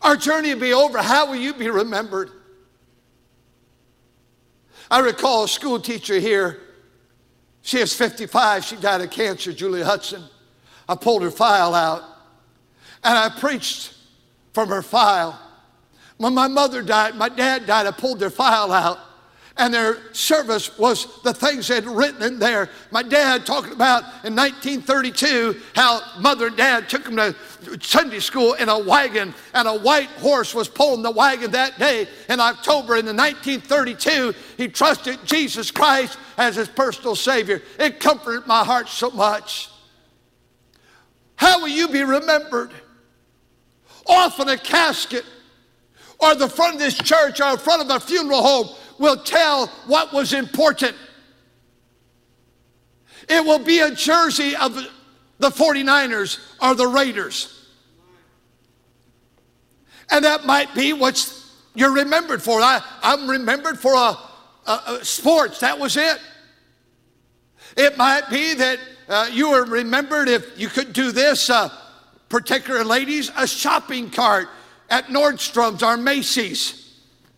Our 0.00 0.16
journey 0.16 0.54
will 0.54 0.60
be 0.60 0.72
over. 0.72 1.02
How 1.02 1.26
will 1.26 1.36
you 1.36 1.52
be 1.52 1.68
remembered? 1.68 2.30
I 4.88 5.00
recall 5.00 5.44
a 5.44 5.48
school 5.48 5.80
teacher 5.80 6.20
here. 6.20 6.60
She 7.62 7.78
is 7.78 7.92
55. 7.92 8.64
She 8.64 8.76
died 8.76 9.00
of 9.00 9.10
cancer, 9.10 9.52
Julie 9.52 9.82
Hudson. 9.82 10.22
I 10.88 10.94
pulled 10.94 11.22
her 11.22 11.32
file 11.32 11.74
out 11.74 12.02
and 13.02 13.18
I 13.18 13.28
preached 13.40 13.92
from 14.52 14.68
her 14.68 14.82
file. 14.82 15.40
When 16.16 16.32
my 16.32 16.46
mother 16.46 16.80
died, 16.80 17.16
my 17.16 17.28
dad 17.28 17.66
died, 17.66 17.88
I 17.88 17.90
pulled 17.90 18.20
their 18.20 18.30
file 18.30 18.72
out 18.72 18.98
and 19.56 19.72
their 19.72 20.12
service 20.12 20.76
was 20.78 21.22
the 21.22 21.32
things 21.32 21.68
they 21.68 21.76
had 21.76 21.86
written 21.86 22.22
in 22.22 22.38
there. 22.40 22.70
My 22.90 23.02
dad 23.04 23.46
talking 23.46 23.72
about 23.72 24.02
in 24.24 24.34
1932 24.34 25.60
how 25.74 26.00
mother 26.18 26.48
and 26.48 26.56
dad 26.56 26.88
took 26.88 27.06
him 27.06 27.16
to 27.16 27.36
Sunday 27.80 28.18
school 28.18 28.54
in 28.54 28.68
a 28.68 28.78
wagon, 28.78 29.32
and 29.54 29.68
a 29.68 29.78
white 29.78 30.08
horse 30.18 30.54
was 30.54 30.68
pulling 30.68 31.02
the 31.02 31.10
wagon 31.10 31.52
that 31.52 31.78
day 31.78 32.08
in 32.28 32.40
October. 32.40 32.96
In 32.96 33.06
the 33.06 33.14
1932, 33.14 34.34
he 34.56 34.68
trusted 34.68 35.20
Jesus 35.24 35.70
Christ 35.70 36.18
as 36.36 36.56
his 36.56 36.68
personal 36.68 37.14
Savior. 37.14 37.62
It 37.78 38.00
comforted 38.00 38.48
my 38.48 38.64
heart 38.64 38.88
so 38.88 39.10
much. 39.10 39.70
How 41.36 41.60
will 41.60 41.68
you 41.68 41.88
be 41.88 42.02
remembered? 42.02 42.72
Off 44.06 44.40
in 44.40 44.48
a 44.48 44.58
casket, 44.58 45.24
or 46.18 46.34
the 46.34 46.48
front 46.48 46.74
of 46.74 46.80
this 46.80 46.98
church, 46.98 47.40
or 47.40 47.52
in 47.52 47.58
front 47.58 47.82
of 47.82 47.90
a 47.90 48.00
funeral 48.00 48.42
home 48.42 48.68
will 48.98 49.16
tell 49.16 49.68
what 49.86 50.12
was 50.12 50.32
important. 50.32 50.94
It 53.28 53.44
will 53.44 53.58
be 53.58 53.80
a 53.80 53.90
jersey 53.90 54.54
of 54.56 54.74
the 55.38 55.48
49ers 55.50 56.38
or 56.62 56.74
the 56.74 56.86
Raiders. 56.86 57.68
And 60.10 60.24
that 60.24 60.44
might 60.44 60.74
be 60.74 60.92
what 60.92 61.16
You're 61.74 61.92
remembered 61.92 62.42
for. 62.42 62.60
I, 62.60 62.80
I'm 63.02 63.28
remembered 63.28 63.78
for 63.78 63.94
a, 63.94 64.16
a, 64.66 64.80
a 65.00 65.04
sports. 65.04 65.60
That 65.60 65.78
was 65.78 65.96
it. 65.96 66.20
It 67.76 67.96
might 67.96 68.30
be 68.30 68.54
that 68.54 68.78
uh, 69.08 69.28
you 69.32 69.50
were 69.50 69.64
remembered 69.64 70.28
if 70.28 70.58
you 70.58 70.68
could 70.68 70.92
do 70.92 71.10
this. 71.10 71.50
Uh, 71.50 71.70
particular 72.28 72.82
ladies, 72.82 73.30
a 73.36 73.46
shopping 73.46 74.10
cart 74.10 74.48
at 74.90 75.06
Nordstrom's 75.06 75.84
or 75.84 75.96
Macy's. 75.96 76.83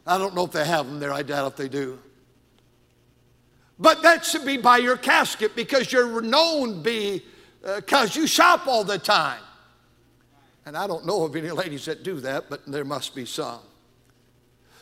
I 0.07 0.19
don't 0.19 0.35
know 0.35 0.45
if 0.45 0.53
they 0.53 0.65
have 0.65 0.87
them 0.87 1.01
there. 1.01 1.13
I 1.13 1.23
doubt 1.23 1.53
if 1.53 1.57
they 1.57 1.69
do. 1.69 1.99
But 3.79 4.03
that 4.03 4.25
should 4.25 4.47
be 4.47 4.57
by 4.57 4.79
your 4.79 4.97
casket 4.97 5.55
because 5.55 5.93
you're 5.93 6.23
known 6.23 6.83
be 6.83 7.23
because 7.61 8.17
uh, 8.17 8.21
you 8.21 8.27
shop 8.27 8.67
all 8.67 8.85
the 8.85 8.99
time. 8.99 9.41
And 10.65 10.77
I 10.77 10.87
don't 10.87 11.05
know 11.05 11.25
of 11.25 11.37
any 11.37 11.51
ladies 11.51 11.85
that 11.85 12.03
do 12.03 12.21
that, 12.21 12.49
but 12.49 12.65
there 12.67 12.85
must 12.85 13.15
be 13.15 13.25
some. 13.25 13.61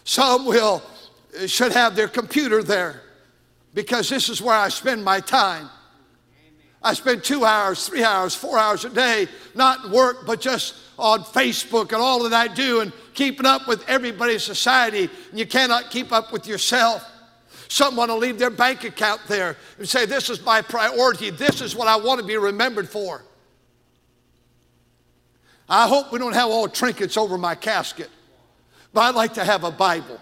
Some 0.05 0.47
will 0.47 0.83
uh, 1.39 1.47
should 1.47 1.73
have 1.73 1.97
their 1.97 2.09
computer 2.09 2.63
there 2.63 3.03
because 3.73 4.09
this 4.09 4.29
is 4.29 4.41
where 4.41 4.57
I 4.57 4.69
spend 4.69 5.05
my 5.05 5.21
time. 5.21 5.69
I 6.85 6.93
spend 6.93 7.25
two 7.25 7.47
hours, 7.47 7.89
three 7.89 8.05
hours, 8.05 8.35
four 8.35 8.59
hours 8.59 8.85
a 8.85 8.91
day, 8.91 9.27
not 9.55 9.89
work, 9.89 10.27
but 10.27 10.39
just 10.39 10.75
on 10.99 11.21
Facebook 11.21 11.93
and 11.93 12.03
all 12.03 12.23
that 12.25 12.35
I 12.35 12.53
do 12.53 12.81
and 12.81 12.93
keeping 13.15 13.47
up 13.47 13.67
with 13.67 13.89
everybody's 13.89 14.45
society. 14.45 15.09
And 15.31 15.39
you 15.39 15.47
cannot 15.47 15.91
keep 15.91 16.13
up 16.13 16.31
with 16.31 16.47
yourself. 16.47 17.03
Some 17.69 17.97
want 17.97 18.11
to 18.11 18.15
leave 18.15 18.39
their 18.39 18.51
bank 18.51 18.85
account 18.85 19.23
there 19.27 19.57
and 19.79 19.89
say, 19.89 20.05
This 20.05 20.29
is 20.29 20.45
my 20.45 20.61
priority. 20.61 21.31
This 21.31 21.63
is 21.63 21.75
what 21.75 21.89
I 21.89 21.97
want 21.97 22.21
to 22.21 22.27
be 22.27 22.37
remembered 22.37 22.89
for. 22.89 23.25
I 25.67 25.89
hope 25.89 26.13
we 26.13 26.19
don't 26.19 26.35
have 26.35 26.51
all 26.51 26.69
trinkets 26.69 27.17
over 27.17 27.39
my 27.39 27.55
casket, 27.55 28.11
but 28.93 29.01
I'd 29.01 29.15
like 29.15 29.33
to 29.35 29.45
have 29.45 29.65
a 29.65 29.71
Bible. 29.71 30.21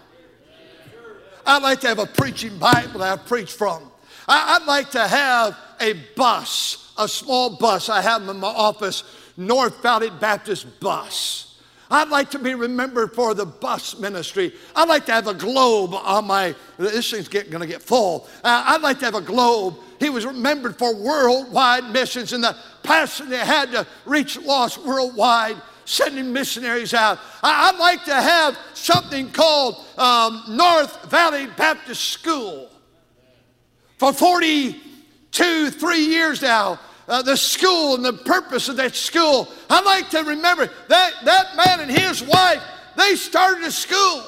I'd 1.45 1.61
like 1.61 1.81
to 1.81 1.89
have 1.89 1.99
a 1.99 2.05
preaching 2.05 2.57
Bible 2.57 3.01
that 3.01 3.19
I 3.19 3.21
preach 3.21 3.51
from. 3.51 3.91
I'd 4.27 4.65
like 4.65 4.91
to 4.91 5.07
have 5.07 5.57
a 5.79 5.93
bus, 6.15 6.93
a 6.97 7.07
small 7.07 7.57
bus. 7.57 7.89
I 7.89 8.01
have 8.01 8.27
in 8.27 8.39
my 8.39 8.47
office, 8.47 9.03
North 9.37 9.81
Valley 9.81 10.09
Baptist 10.09 10.79
bus. 10.79 11.53
I'd 11.93 12.09
like 12.09 12.31
to 12.31 12.39
be 12.39 12.55
remembered 12.55 13.13
for 13.13 13.35
the 13.35 13.45
bus 13.45 13.99
ministry. 13.99 14.53
I'd 14.75 14.89
like 14.89 15.05
to 15.05 15.11
have 15.11 15.27
a 15.27 15.33
globe 15.33 15.93
on 15.93 16.25
my, 16.25 16.55
this 16.77 17.11
thing's 17.11 17.27
going 17.27 17.51
to 17.51 17.67
get 17.67 17.83
full. 17.83 18.27
Uh, 18.43 18.63
I'd 18.65 18.81
like 18.81 18.97
to 18.99 19.05
have 19.05 19.13
a 19.13 19.21
globe. 19.21 19.75
He 19.99 20.09
was 20.09 20.25
remembered 20.25 20.77
for 20.77 20.95
worldwide 20.95 21.91
missions 21.91 22.33
and 22.33 22.43
the 22.43 22.57
passion 22.81 23.29
they 23.29 23.37
had 23.37 23.71
to 23.73 23.85
reach 24.05 24.39
lost 24.39 24.79
worldwide, 24.79 25.57
sending 25.85 26.33
missionaries 26.33 26.95
out. 26.95 27.19
I, 27.43 27.71
would 27.71 27.79
like 27.79 28.03
to 28.05 28.15
have 28.15 28.57
something 28.73 29.29
called 29.31 29.75
um, 29.97 30.43
North 30.49 31.11
Valley 31.11 31.45
Baptist 31.45 32.05
School. 32.09 32.69
For 34.03 34.11
42, 34.11 35.69
three 35.69 36.03
years 36.03 36.41
now, 36.41 36.77
uh, 37.07 37.21
the 37.21 37.37
school 37.37 37.95
and 37.95 38.03
the 38.03 38.11
purpose 38.11 38.67
of 38.67 38.75
that 38.75 38.97
school. 38.97 39.47
I 39.69 39.81
like 39.81 40.09
to 40.09 40.23
remember 40.23 40.69
that, 40.89 41.13
that 41.23 41.55
man 41.55 41.79
and 41.79 41.89
his 41.89 42.21
wife, 42.21 42.61
they 42.97 43.15
started 43.15 43.63
a 43.63 43.71
school. 43.71 44.25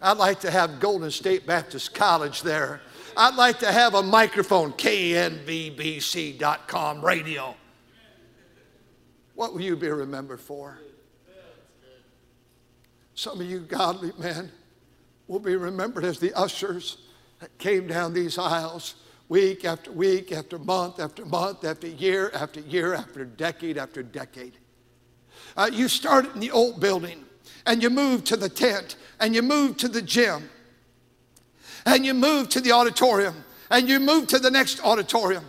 I'd 0.00 0.18
like 0.18 0.38
to 0.42 0.52
have 0.52 0.78
Golden 0.78 1.10
State 1.10 1.48
Baptist 1.48 1.94
College 1.94 2.42
there. 2.42 2.80
I'd 3.16 3.34
like 3.34 3.58
to 3.58 3.72
have 3.72 3.94
a 3.94 4.04
microphone, 4.04 4.72
knvbc.com 4.74 5.44
radio. 7.04 7.56
What 9.34 9.52
will 9.52 9.62
you 9.62 9.74
be 9.74 9.88
remembered 9.88 10.40
for? 10.40 10.78
Some 13.16 13.40
of 13.40 13.50
you 13.50 13.58
godly 13.58 14.12
men 14.16 14.52
will 15.26 15.40
be 15.40 15.56
remembered 15.56 16.04
as 16.04 16.20
the 16.20 16.32
ushers 16.38 16.98
that 17.40 17.58
came 17.58 17.88
down 17.88 18.14
these 18.14 18.38
aisles 18.38 18.94
week 19.28 19.64
after 19.64 19.92
week, 19.92 20.32
after 20.32 20.58
month 20.58 21.00
after 21.00 21.24
month, 21.24 21.64
after 21.64 21.86
year 21.86 22.30
after 22.34 22.60
year, 22.60 22.94
after 22.94 23.24
decade 23.24 23.78
after 23.78 24.02
decade. 24.02 24.56
Uh, 25.56 25.70
you 25.72 25.88
started 25.88 26.32
in 26.34 26.40
the 26.40 26.50
old 26.50 26.80
building 26.80 27.24
and 27.66 27.82
you 27.82 27.90
moved 27.90 28.26
to 28.26 28.36
the 28.36 28.48
tent 28.48 28.96
and 29.20 29.34
you 29.34 29.42
moved 29.42 29.78
to 29.80 29.88
the 29.88 30.02
gym 30.02 30.48
and 31.84 32.04
you 32.04 32.14
moved 32.14 32.50
to 32.50 32.60
the 32.60 32.72
auditorium 32.72 33.44
and 33.70 33.88
you 33.88 34.00
moved 34.00 34.30
to 34.30 34.38
the 34.38 34.50
next 34.50 34.82
auditorium. 34.82 35.44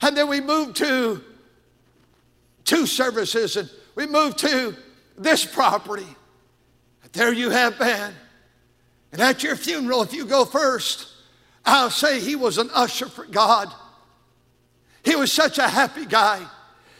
And 0.00 0.16
then 0.16 0.28
we 0.28 0.40
moved 0.40 0.76
to 0.76 1.22
two 2.64 2.86
services 2.86 3.56
and 3.56 3.70
we 3.94 4.06
moved 4.06 4.38
to 4.38 4.76
this 5.16 5.44
property. 5.44 6.06
There 7.12 7.32
you 7.32 7.50
have 7.50 7.78
been. 7.78 8.12
And 9.12 9.22
at 9.22 9.44
your 9.44 9.54
funeral, 9.54 10.02
if 10.02 10.12
you 10.12 10.26
go 10.26 10.44
first, 10.44 11.13
I'll 11.64 11.90
say 11.90 12.20
he 12.20 12.36
was 12.36 12.58
an 12.58 12.70
usher 12.74 13.06
for 13.06 13.24
God. 13.24 13.72
He 15.02 15.16
was 15.16 15.32
such 15.32 15.58
a 15.58 15.68
happy 15.68 16.06
guy. 16.06 16.46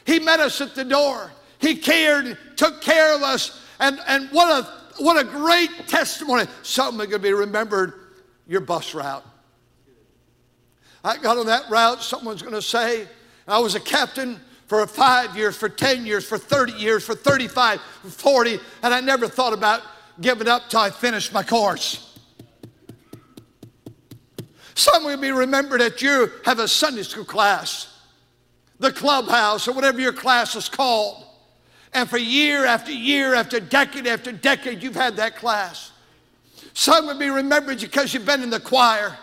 He 0.07 0.19
met 0.19 0.41
us 0.41 0.61
at 0.61 0.75
the 0.75 0.85
door. 0.85 1.31
He 1.59 1.77
cared, 1.77 2.37
took 2.57 2.83
care 2.83 3.15
of 3.15 3.23
us, 3.23 3.63
and, 3.81 3.99
and 4.07 4.29
what, 4.31 4.65
a, 4.65 5.03
what 5.03 5.19
a 5.19 5.25
great 5.25 5.71
testimony. 5.89 6.47
Something 6.63 6.99
going 6.99 7.11
to 7.11 7.19
be 7.19 7.33
remembered 7.33 7.95
your 8.47 8.61
bus 8.61 8.95
route. 8.95 9.25
I 11.03 11.19
got 11.19 11.39
on 11.39 11.47
that 11.47 11.71
route, 11.71 12.03
someone's 12.03 12.43
going 12.43 12.55
to 12.55 12.63
say, 12.63 13.07
I 13.47 13.59
was 13.59 13.75
a 13.75 13.81
captain 13.81 14.41
for 14.67 14.87
five 14.87 15.37
years, 15.37 15.57
for 15.57 15.69
10 15.69 16.07
years, 16.07 16.27
for 16.27 16.39
30 16.39 16.73
years, 16.73 17.05
for 17.05 17.15
35, 17.15 17.81
for 17.81 18.09
40, 18.09 18.59
and 18.83 18.95
I 18.95 19.01
never 19.01 19.29
thought 19.29 19.53
about 19.53 19.83
giving 20.21 20.49
up 20.49 20.69
till 20.71 20.81
I 20.81 20.91
finished 20.91 21.33
my 21.33 21.43
course. 21.43 22.14
Some 24.75 25.05
will 25.05 25.17
be 25.17 25.31
remembered 25.31 25.81
that 25.81 26.03
you 26.03 26.31
have 26.45 26.59
a 26.59 26.69
Sunday 26.69 27.03
school 27.03 27.25
class, 27.25 27.97
the 28.79 28.93
clubhouse, 28.93 29.69
or 29.69 29.73
whatever 29.73 30.01
your 30.01 30.13
class 30.13 30.57
is 30.57 30.69
called. 30.69 31.25
And 31.93 32.11
for 32.11 32.19
year 32.19 32.65
after 32.65 32.91
year, 32.91 33.35
after 33.35 33.61
decade 33.61 34.07
after 34.07 34.33
decade, 34.33 34.83
you've 34.83 34.97
had 34.97 35.17
that 35.17 35.37
class. 35.37 35.93
Some 36.73 37.07
will 37.07 37.19
be 37.19 37.29
remembered 37.29 37.81
because 37.81 38.13
you've 38.13 38.27
been 38.27 38.43
in 38.43 38.51
the 38.51 38.59
choir 38.59 39.17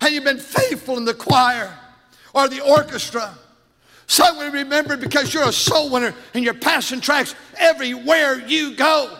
and 0.00 0.14
you've 0.14 0.24
been 0.24 0.38
faithful 0.38 0.96
in 0.96 1.04
the 1.04 1.14
choir 1.14 1.70
or 2.32 2.48
the 2.48 2.60
orchestra. 2.60 3.36
Some 4.06 4.38
will 4.38 4.50
be 4.50 4.58
remembered 4.58 5.00
because 5.00 5.34
you're 5.34 5.48
a 5.48 5.52
soul 5.52 5.90
winner 5.90 6.14
and 6.32 6.42
you're 6.42 6.54
passing 6.54 7.00
tracks 7.00 7.34
everywhere 7.58 8.40
you 8.46 8.74
go. 8.74 9.18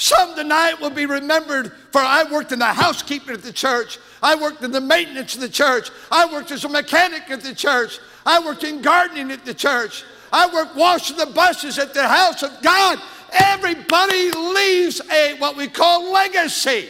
Some 0.00 0.34
tonight 0.34 0.80
will 0.80 0.88
be 0.88 1.04
remembered 1.04 1.72
for 1.92 2.00
I 2.00 2.24
worked 2.32 2.52
in 2.52 2.58
the 2.58 2.64
housekeeping 2.64 3.34
at 3.34 3.42
the 3.42 3.52
church. 3.52 3.98
I 4.22 4.34
worked 4.34 4.62
in 4.62 4.70
the 4.70 4.80
maintenance 4.80 5.34
of 5.34 5.42
the 5.42 5.48
church. 5.50 5.90
I 6.10 6.24
worked 6.32 6.50
as 6.52 6.64
a 6.64 6.70
mechanic 6.70 7.30
at 7.30 7.42
the 7.42 7.54
church. 7.54 7.98
I 8.24 8.42
worked 8.42 8.64
in 8.64 8.80
gardening 8.80 9.30
at 9.30 9.44
the 9.44 9.52
church. 9.52 10.02
I 10.32 10.50
worked 10.54 10.74
washing 10.74 11.18
the 11.18 11.26
buses 11.26 11.78
at 11.78 11.92
the 11.92 12.08
house 12.08 12.42
of 12.42 12.50
God. 12.62 12.98
Everybody 13.30 14.30
leaves 14.30 15.02
a 15.12 15.36
what 15.36 15.54
we 15.54 15.68
call 15.68 16.10
legacy. 16.10 16.88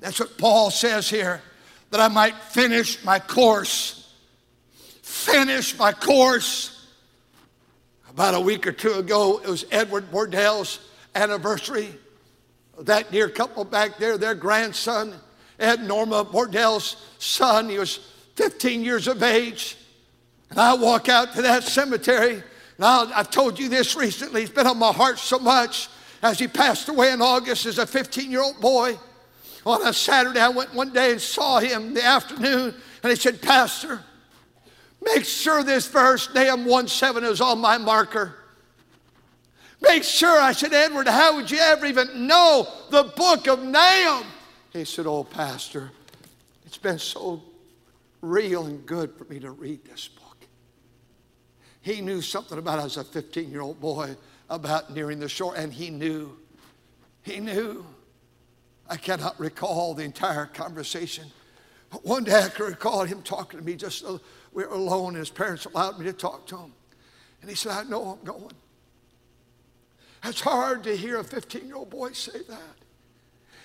That's 0.00 0.18
what 0.18 0.38
Paul 0.38 0.70
says 0.70 1.10
here, 1.10 1.42
that 1.90 2.00
I 2.00 2.08
might 2.08 2.36
finish 2.36 3.04
my 3.04 3.18
course. 3.18 4.14
Finish 5.02 5.78
my 5.78 5.92
course. 5.92 6.86
About 8.08 8.34
a 8.34 8.40
week 8.40 8.66
or 8.66 8.72
two 8.72 8.94
ago, 8.94 9.42
it 9.44 9.48
was 9.48 9.66
Edward 9.70 10.10
Bordell's 10.10 10.80
anniversary. 11.16 11.94
That 12.80 13.10
dear 13.10 13.28
couple 13.28 13.64
back 13.64 13.98
there, 13.98 14.18
their 14.18 14.34
grandson, 14.34 15.14
Ed 15.58 15.82
Norma 15.82 16.24
Bordell's 16.24 16.96
son, 17.18 17.68
he 17.70 17.78
was 17.78 17.96
15 18.34 18.84
years 18.84 19.08
of 19.08 19.22
age. 19.22 19.76
And 20.50 20.60
I 20.60 20.74
walk 20.74 21.08
out 21.08 21.34
to 21.34 21.42
that 21.42 21.62
cemetery. 21.64 22.42
Now, 22.78 23.10
I've 23.14 23.30
told 23.30 23.58
you 23.58 23.68
this 23.68 23.96
recently, 23.96 24.42
it's 24.42 24.50
been 24.50 24.66
on 24.66 24.78
my 24.78 24.92
heart 24.92 25.18
so 25.18 25.38
much. 25.38 25.88
As 26.22 26.38
he 26.38 26.48
passed 26.48 26.88
away 26.88 27.12
in 27.12 27.22
August 27.22 27.66
as 27.66 27.78
a 27.78 27.86
15 27.86 28.30
year 28.30 28.42
old 28.42 28.60
boy, 28.60 28.98
on 29.66 29.86
a 29.86 29.92
Saturday, 29.92 30.40
I 30.40 30.48
went 30.48 30.72
one 30.74 30.92
day 30.92 31.12
and 31.12 31.20
saw 31.20 31.58
him 31.58 31.88
in 31.88 31.94
the 31.94 32.04
afternoon, 32.04 32.74
and 33.02 33.10
he 33.10 33.16
said, 33.16 33.42
Pastor, 33.42 34.00
make 35.02 35.24
sure 35.24 35.64
this 35.64 35.88
verse, 35.88 36.32
Nahum 36.32 36.64
1 36.64 36.88
7, 36.88 37.24
is 37.24 37.40
on 37.40 37.58
my 37.58 37.76
marker. 37.76 38.36
Make 39.80 40.04
sure. 40.04 40.40
I 40.40 40.52
said, 40.52 40.72
Edward, 40.72 41.08
how 41.08 41.36
would 41.36 41.50
you 41.50 41.58
ever 41.58 41.86
even 41.86 42.26
know 42.26 42.66
the 42.90 43.04
book 43.04 43.46
of 43.46 43.62
Nahum? 43.62 44.26
He 44.72 44.84
said, 44.84 45.06
Oh, 45.06 45.24
Pastor, 45.24 45.90
it's 46.64 46.78
been 46.78 46.98
so 46.98 47.42
real 48.20 48.66
and 48.66 48.84
good 48.86 49.14
for 49.16 49.24
me 49.24 49.38
to 49.40 49.50
read 49.50 49.84
this 49.84 50.08
book. 50.08 50.46
He 51.82 52.00
knew 52.00 52.20
something 52.20 52.58
about 52.58 52.80
as 52.80 52.96
a 52.96 53.04
15 53.04 53.50
year 53.50 53.60
old 53.60 53.80
boy 53.80 54.16
about 54.48 54.92
nearing 54.92 55.18
the 55.18 55.28
shore, 55.28 55.54
and 55.56 55.72
he 55.72 55.90
knew. 55.90 56.36
He 57.22 57.40
knew. 57.40 57.84
I 58.88 58.96
cannot 58.96 59.38
recall 59.40 59.94
the 59.94 60.04
entire 60.04 60.46
conversation. 60.46 61.26
But 61.90 62.04
one 62.04 62.24
day 62.24 62.42
I 62.44 62.48
can 62.48 62.66
recall 62.66 63.04
him 63.04 63.22
talking 63.22 63.58
to 63.58 63.64
me 63.64 63.74
just 63.74 64.00
so 64.00 64.20
we 64.52 64.64
were 64.64 64.74
alone, 64.74 65.10
and 65.10 65.18
his 65.18 65.30
parents 65.30 65.64
allowed 65.64 65.98
me 65.98 66.04
to 66.06 66.12
talk 66.12 66.46
to 66.46 66.56
him. 66.56 66.72
And 67.40 67.50
he 67.50 67.56
said, 67.56 67.72
I 67.72 67.82
know 67.84 68.18
I'm 68.18 68.24
going. 68.24 68.52
It's 70.28 70.40
hard 70.40 70.82
to 70.84 70.96
hear 70.96 71.18
a 71.18 71.24
15 71.24 71.66
year 71.66 71.76
old 71.76 71.90
boy 71.90 72.12
say 72.12 72.40
that. 72.48 72.76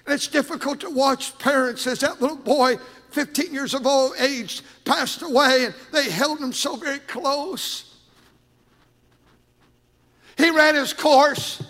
And 0.06 0.16
it's 0.16 0.28
difficult 0.28 0.80
to 0.82 0.90
watch 0.90 1.38
parents 1.40 1.88
as 1.88 2.00
that 2.00 2.22
little 2.22 2.38
boy, 2.38 2.78
15 3.12 3.54
years 3.54 3.74
of 3.74 3.86
old 3.86 4.14
age, 4.20 4.62
passed 4.86 5.22
away 5.22 5.66
and 5.66 5.76
they 5.92 6.10
held 6.10 6.40
him 6.40 6.54
so 6.54 6.76
very 6.76 7.00
close. 7.00 8.00
He 10.38 10.50
ran 10.50 10.76
his 10.76 10.94
course 10.94 11.64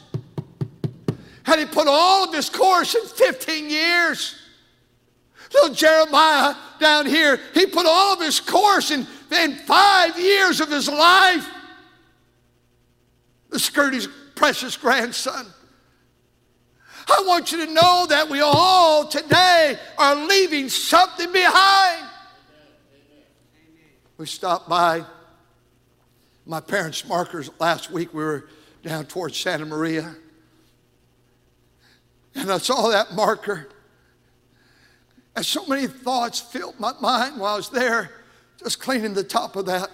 and 1.45 1.59
he 1.59 1.65
put 1.65 1.87
all 1.87 2.25
of 2.27 2.33
his 2.33 2.49
course 2.49 2.95
in 2.95 3.05
15 3.05 3.69
years. 3.69 4.37
Little 5.53 5.75
Jeremiah 5.75 6.55
down 6.79 7.05
here, 7.05 7.39
he 7.53 7.65
put 7.65 7.85
all 7.85 8.13
of 8.13 8.21
his 8.21 8.39
course 8.39 8.91
in, 8.91 9.05
in 9.31 9.55
five 9.55 10.17
years 10.17 10.61
of 10.61 10.69
his 10.69 10.87
life. 10.87 11.49
The 13.49 13.59
Scurdy's 13.59 14.07
precious 14.41 14.75
grandson. 14.75 15.45
I 17.07 17.23
want 17.27 17.51
you 17.51 17.63
to 17.63 17.71
know 17.71 18.07
that 18.09 18.27
we 18.27 18.39
all 18.39 19.07
today 19.07 19.77
are 19.99 20.15
leaving 20.15 20.67
something 20.67 21.31
behind. 21.31 22.07
We 24.17 24.25
stopped 24.25 24.67
by 24.67 25.05
my 26.47 26.59
parents' 26.59 27.07
markers 27.07 27.51
last 27.59 27.91
week. 27.91 28.15
We 28.15 28.23
were 28.23 28.49
down 28.81 29.05
towards 29.05 29.37
Santa 29.37 29.63
Maria. 29.63 30.15
And 32.33 32.51
I 32.51 32.57
saw 32.57 32.89
that 32.89 33.13
marker. 33.13 33.69
And 35.35 35.45
so 35.45 35.67
many 35.67 35.85
thoughts 35.85 36.39
filled 36.39 36.79
my 36.79 36.93
mind 36.99 37.39
while 37.39 37.53
I 37.53 37.57
was 37.57 37.69
there, 37.69 38.09
just 38.57 38.79
cleaning 38.79 39.13
the 39.13 39.23
top 39.23 39.55
of 39.55 39.67
that. 39.67 39.91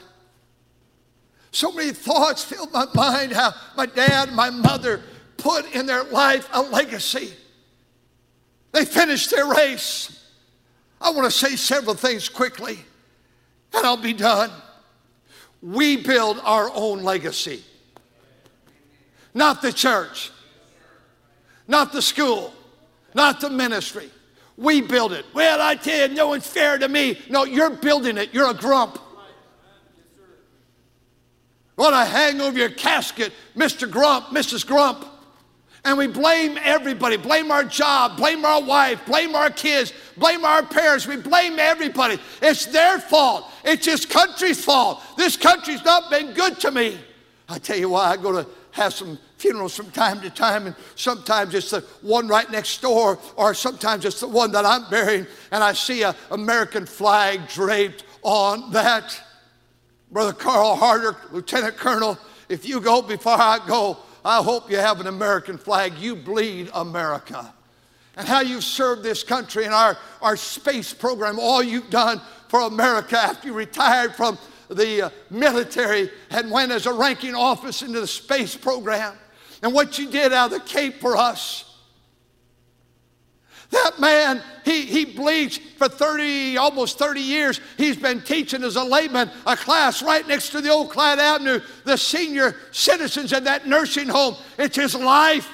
So 1.57 1.71
many 1.71 1.91
thoughts 1.91 2.43
filled 2.43 2.71
my 2.71 2.85
mind 2.93 3.31
how 3.31 3.51
my 3.75 3.87
dad, 3.87 4.31
my 4.31 4.51
mother 4.51 5.01
put 5.37 5.65
in 5.73 5.87
their 5.87 6.03
life 6.03 6.47
a 6.53 6.61
legacy. 6.61 7.33
They 8.73 8.85
finished 8.85 9.31
their 9.31 9.47
race. 9.47 10.23
I 11.01 11.09
want 11.09 11.25
to 11.25 11.31
say 11.31 11.55
several 11.55 11.95
things 11.95 12.29
quickly, 12.29 12.77
and 13.73 13.83
I'll 13.83 13.97
be 13.97 14.13
done. 14.13 14.51
We 15.63 15.97
build 15.97 16.39
our 16.43 16.69
own 16.75 17.01
legacy, 17.01 17.63
not 19.33 19.63
the 19.63 19.73
church, 19.73 20.29
not 21.67 21.91
the 21.91 22.03
school, 22.03 22.53
not 23.15 23.41
the 23.41 23.49
ministry. 23.49 24.11
We 24.57 24.81
build 24.81 25.11
it. 25.11 25.25
Well, 25.33 25.59
I 25.59 25.73
tell 25.73 26.07
you, 26.07 26.15
no 26.15 26.27
one's 26.27 26.45
fair 26.45 26.77
to 26.77 26.87
me. 26.87 27.19
No, 27.31 27.45
you're 27.45 27.71
building 27.71 28.19
it. 28.19 28.31
You're 28.31 28.51
a 28.51 28.53
grump. 28.53 28.99
Want 31.77 31.93
to 31.93 32.05
hang 32.05 32.41
over 32.41 32.57
your 32.57 32.71
casket, 32.71 33.31
Mr. 33.55 33.89
Grump, 33.89 34.27
Mrs. 34.27 34.65
Grump. 34.65 35.05
And 35.85 35.97
we 35.97 36.07
blame 36.07 36.57
everybody, 36.61 37.15
blame 37.15 37.49
our 37.49 37.63
job, 37.63 38.17
blame 38.17 38.43
our 38.43 38.61
wife, 38.61 39.05
blame 39.05 39.35
our 39.35 39.49
kids, 39.49 39.93
blame 40.17 40.43
our 40.43 40.63
parents. 40.63 41.07
We 41.07 41.15
blame 41.15 41.59
everybody. 41.59 42.19
It's 42.41 42.65
their 42.65 42.99
fault. 42.99 43.49
It's 43.63 43.85
this 43.85 44.05
country's 44.05 44.63
fault. 44.63 45.01
This 45.15 45.37
country's 45.37 45.85
not 45.85 46.09
been 46.09 46.33
good 46.33 46.59
to 46.61 46.71
me. 46.71 46.99
I 47.47 47.59
tell 47.59 47.77
you 47.77 47.89
why, 47.89 48.11
I 48.11 48.17
go 48.17 48.33
to 48.33 48.45
have 48.71 48.93
some 48.93 49.17
funerals 49.37 49.75
from 49.75 49.89
time 49.91 50.19
to 50.21 50.29
time, 50.29 50.67
and 50.67 50.75
sometimes 50.95 51.53
it's 51.53 51.71
the 51.71 51.81
one 52.01 52.27
right 52.27 52.49
next 52.51 52.81
door, 52.81 53.17
or 53.35 53.53
sometimes 53.53 54.03
it's 54.03 54.19
the 54.19 54.27
one 54.27 54.51
that 54.51 54.65
I'm 54.65 54.89
burying, 54.89 55.25
and 55.51 55.63
I 55.63 55.73
see 55.73 56.03
an 56.03 56.15
American 56.31 56.85
flag 56.85 57.47
draped 57.47 58.03
on 58.23 58.71
that. 58.71 59.21
Brother 60.11 60.33
Carl 60.33 60.75
Harder, 60.75 61.17
Lieutenant 61.31 61.77
Colonel, 61.77 62.17
if 62.49 62.67
you 62.67 62.79
go 62.79 63.01
before 63.01 63.33
I 63.33 63.59
go, 63.67 63.97
I 64.23 64.41
hope 64.41 64.71
you 64.71 64.77
have 64.77 64.99
an 64.99 65.07
American 65.07 65.57
flag. 65.57 65.97
You 65.97 66.15
bleed 66.15 66.69
America. 66.73 67.53
And 68.15 68.27
how 68.27 68.41
you've 68.41 68.63
served 68.63 69.03
this 69.03 69.23
country 69.23 69.65
and 69.65 69.73
our, 69.73 69.97
our 70.21 70.35
space 70.35 70.93
program, 70.93 71.39
all 71.39 71.61
you've 71.61 71.89
done 71.89 72.19
for 72.47 72.61
America 72.61 73.17
after 73.17 73.49
you 73.49 73.53
retired 73.53 74.15
from 74.15 74.37
the 74.69 75.03
uh, 75.03 75.09
military 75.29 76.09
and 76.31 76.51
went 76.51 76.71
as 76.71 76.85
a 76.87 76.93
ranking 76.93 77.35
officer 77.35 77.85
into 77.85 78.01
the 78.01 78.07
space 78.07 78.55
program. 78.55 79.13
And 79.61 79.73
what 79.73 79.99
you 79.99 80.09
did 80.09 80.33
out 80.33 80.51
of 80.51 80.59
the 80.59 80.67
Cape 80.67 80.99
for 80.99 81.15
us. 81.15 81.76
That 83.71 83.99
man, 83.99 84.41
he, 84.63 84.83
he 84.83 85.05
bleeds 85.05 85.57
for 85.57 85.89
30, 85.89 86.57
almost 86.57 86.97
30 86.97 87.19
years. 87.19 87.59
He's 87.77 87.97
been 87.97 88.21
teaching 88.21 88.63
as 88.63 88.77
a 88.77 88.83
layman 88.83 89.29
a 89.45 89.57
class 89.57 90.01
right 90.01 90.25
next 90.27 90.49
to 90.51 90.61
the 90.61 90.69
old 90.69 90.89
Clyde 90.89 91.19
Avenue, 91.19 91.59
the 91.83 91.97
senior 91.97 92.55
citizens 92.71 93.33
in 93.33 93.43
that 93.43 93.67
nursing 93.67 94.07
home. 94.07 94.35
It's 94.57 94.77
his 94.77 94.95
life. 94.95 95.49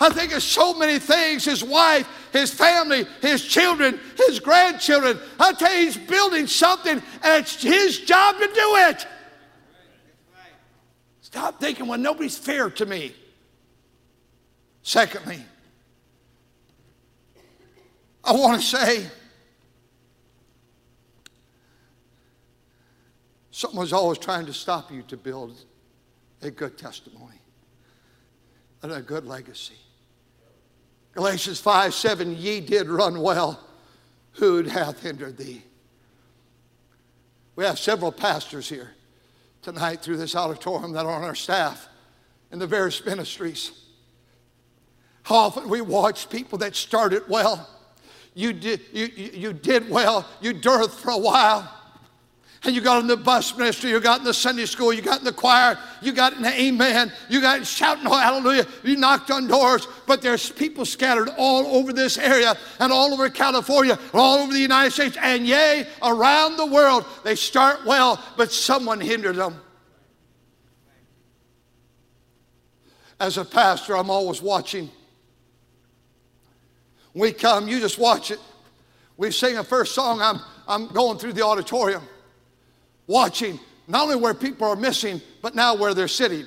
I 0.00 0.10
think 0.10 0.34
of 0.34 0.42
so 0.42 0.74
many 0.74 0.98
things 0.98 1.44
his 1.44 1.64
wife, 1.64 2.06
his 2.32 2.52
family, 2.52 3.06
his 3.22 3.42
children, 3.42 3.98
his 4.26 4.40
grandchildren. 4.40 5.18
I 5.40 5.52
tell 5.52 5.74
you, 5.74 5.86
he's 5.86 5.96
building 5.96 6.46
something, 6.46 7.00
and 7.22 7.42
it's 7.42 7.62
his 7.62 8.00
job 8.00 8.36
to 8.38 8.46
do 8.46 8.76
it. 8.88 9.06
Stop 11.22 11.60
thinking, 11.60 11.86
well, 11.86 11.98
nobody's 11.98 12.36
fair 12.36 12.68
to 12.70 12.84
me. 12.84 13.14
Secondly, 14.82 15.44
I 18.26 18.32
want 18.32 18.60
to 18.60 18.66
say 18.66 19.06
someone's 23.52 23.92
always 23.92 24.18
trying 24.18 24.46
to 24.46 24.52
stop 24.52 24.90
you 24.90 25.02
to 25.02 25.16
build 25.16 25.56
a 26.42 26.50
good 26.50 26.76
testimony 26.76 27.40
and 28.82 28.90
a 28.90 29.00
good 29.00 29.26
legacy. 29.26 29.76
Galatians 31.14 31.60
5 31.60 31.94
7, 31.94 32.36
ye 32.36 32.60
did 32.60 32.88
run 32.88 33.20
well. 33.20 33.60
Who 34.32 34.64
hath 34.64 35.00
hindered 35.02 35.38
thee? 35.38 35.62
We 37.54 37.64
have 37.64 37.78
several 37.78 38.10
pastors 38.10 38.68
here 38.68 38.90
tonight 39.62 40.02
through 40.02 40.16
this 40.16 40.34
auditorium 40.34 40.92
that 40.92 41.06
are 41.06 41.12
on 41.12 41.22
our 41.22 41.36
staff 41.36 41.88
in 42.50 42.58
the 42.58 42.66
various 42.66 43.02
ministries. 43.06 43.70
How 45.22 45.36
often 45.36 45.68
we 45.68 45.80
watch 45.80 46.28
people 46.28 46.58
that 46.58 46.74
started 46.74 47.22
well 47.28 47.70
you 48.36 48.52
did, 48.52 48.82
you, 48.92 49.06
you 49.06 49.52
did 49.54 49.88
well, 49.88 50.28
you 50.42 50.52
dearth 50.52 51.00
for 51.00 51.10
a 51.10 51.18
while. 51.18 51.72
And 52.64 52.74
you 52.74 52.82
got 52.82 53.00
in 53.00 53.06
the 53.06 53.16
bus 53.16 53.56
ministry, 53.56 53.90
you 53.90 53.98
got 53.98 54.18
in 54.18 54.24
the 54.24 54.34
Sunday 54.34 54.66
school, 54.66 54.92
you 54.92 55.00
got 55.00 55.20
in 55.20 55.24
the 55.24 55.32
choir, 55.32 55.78
you 56.02 56.12
got 56.12 56.34
in 56.34 56.42
the 56.42 56.52
amen, 56.52 57.12
you 57.30 57.40
got 57.40 57.66
shouting 57.66 58.06
oh, 58.06 58.18
hallelujah, 58.18 58.66
you 58.82 58.96
knocked 58.96 59.30
on 59.30 59.46
doors, 59.46 59.88
but 60.06 60.20
there's 60.20 60.50
people 60.50 60.84
scattered 60.84 61.30
all 61.38 61.66
over 61.78 61.94
this 61.94 62.18
area 62.18 62.54
and 62.78 62.92
all 62.92 63.14
over 63.14 63.30
California, 63.30 63.98
all 64.12 64.40
over 64.40 64.52
the 64.52 64.60
United 64.60 64.90
States, 64.90 65.16
and 65.22 65.46
yea, 65.46 65.86
around 66.02 66.56
the 66.56 66.66
world. 66.66 67.06
They 67.24 67.36
start 67.36 67.86
well, 67.86 68.22
but 68.36 68.52
someone 68.52 69.00
hindered 69.00 69.36
them. 69.36 69.58
As 73.18 73.38
a 73.38 73.46
pastor, 73.46 73.96
I'm 73.96 74.10
always 74.10 74.42
watching 74.42 74.90
we 77.16 77.32
come, 77.32 77.66
you 77.66 77.80
just 77.80 77.98
watch 77.98 78.30
it. 78.30 78.38
We 79.16 79.30
sing 79.30 79.56
a 79.56 79.64
first 79.64 79.94
song, 79.94 80.20
I'm, 80.20 80.38
I'm 80.68 80.88
going 80.88 81.16
through 81.16 81.32
the 81.32 81.42
auditorium, 81.42 82.02
watching 83.06 83.58
not 83.88 84.02
only 84.02 84.16
where 84.16 84.34
people 84.34 84.68
are 84.68 84.76
missing, 84.76 85.22
but 85.40 85.54
now 85.54 85.74
where 85.74 85.94
they're 85.94 86.08
sitting. 86.08 86.44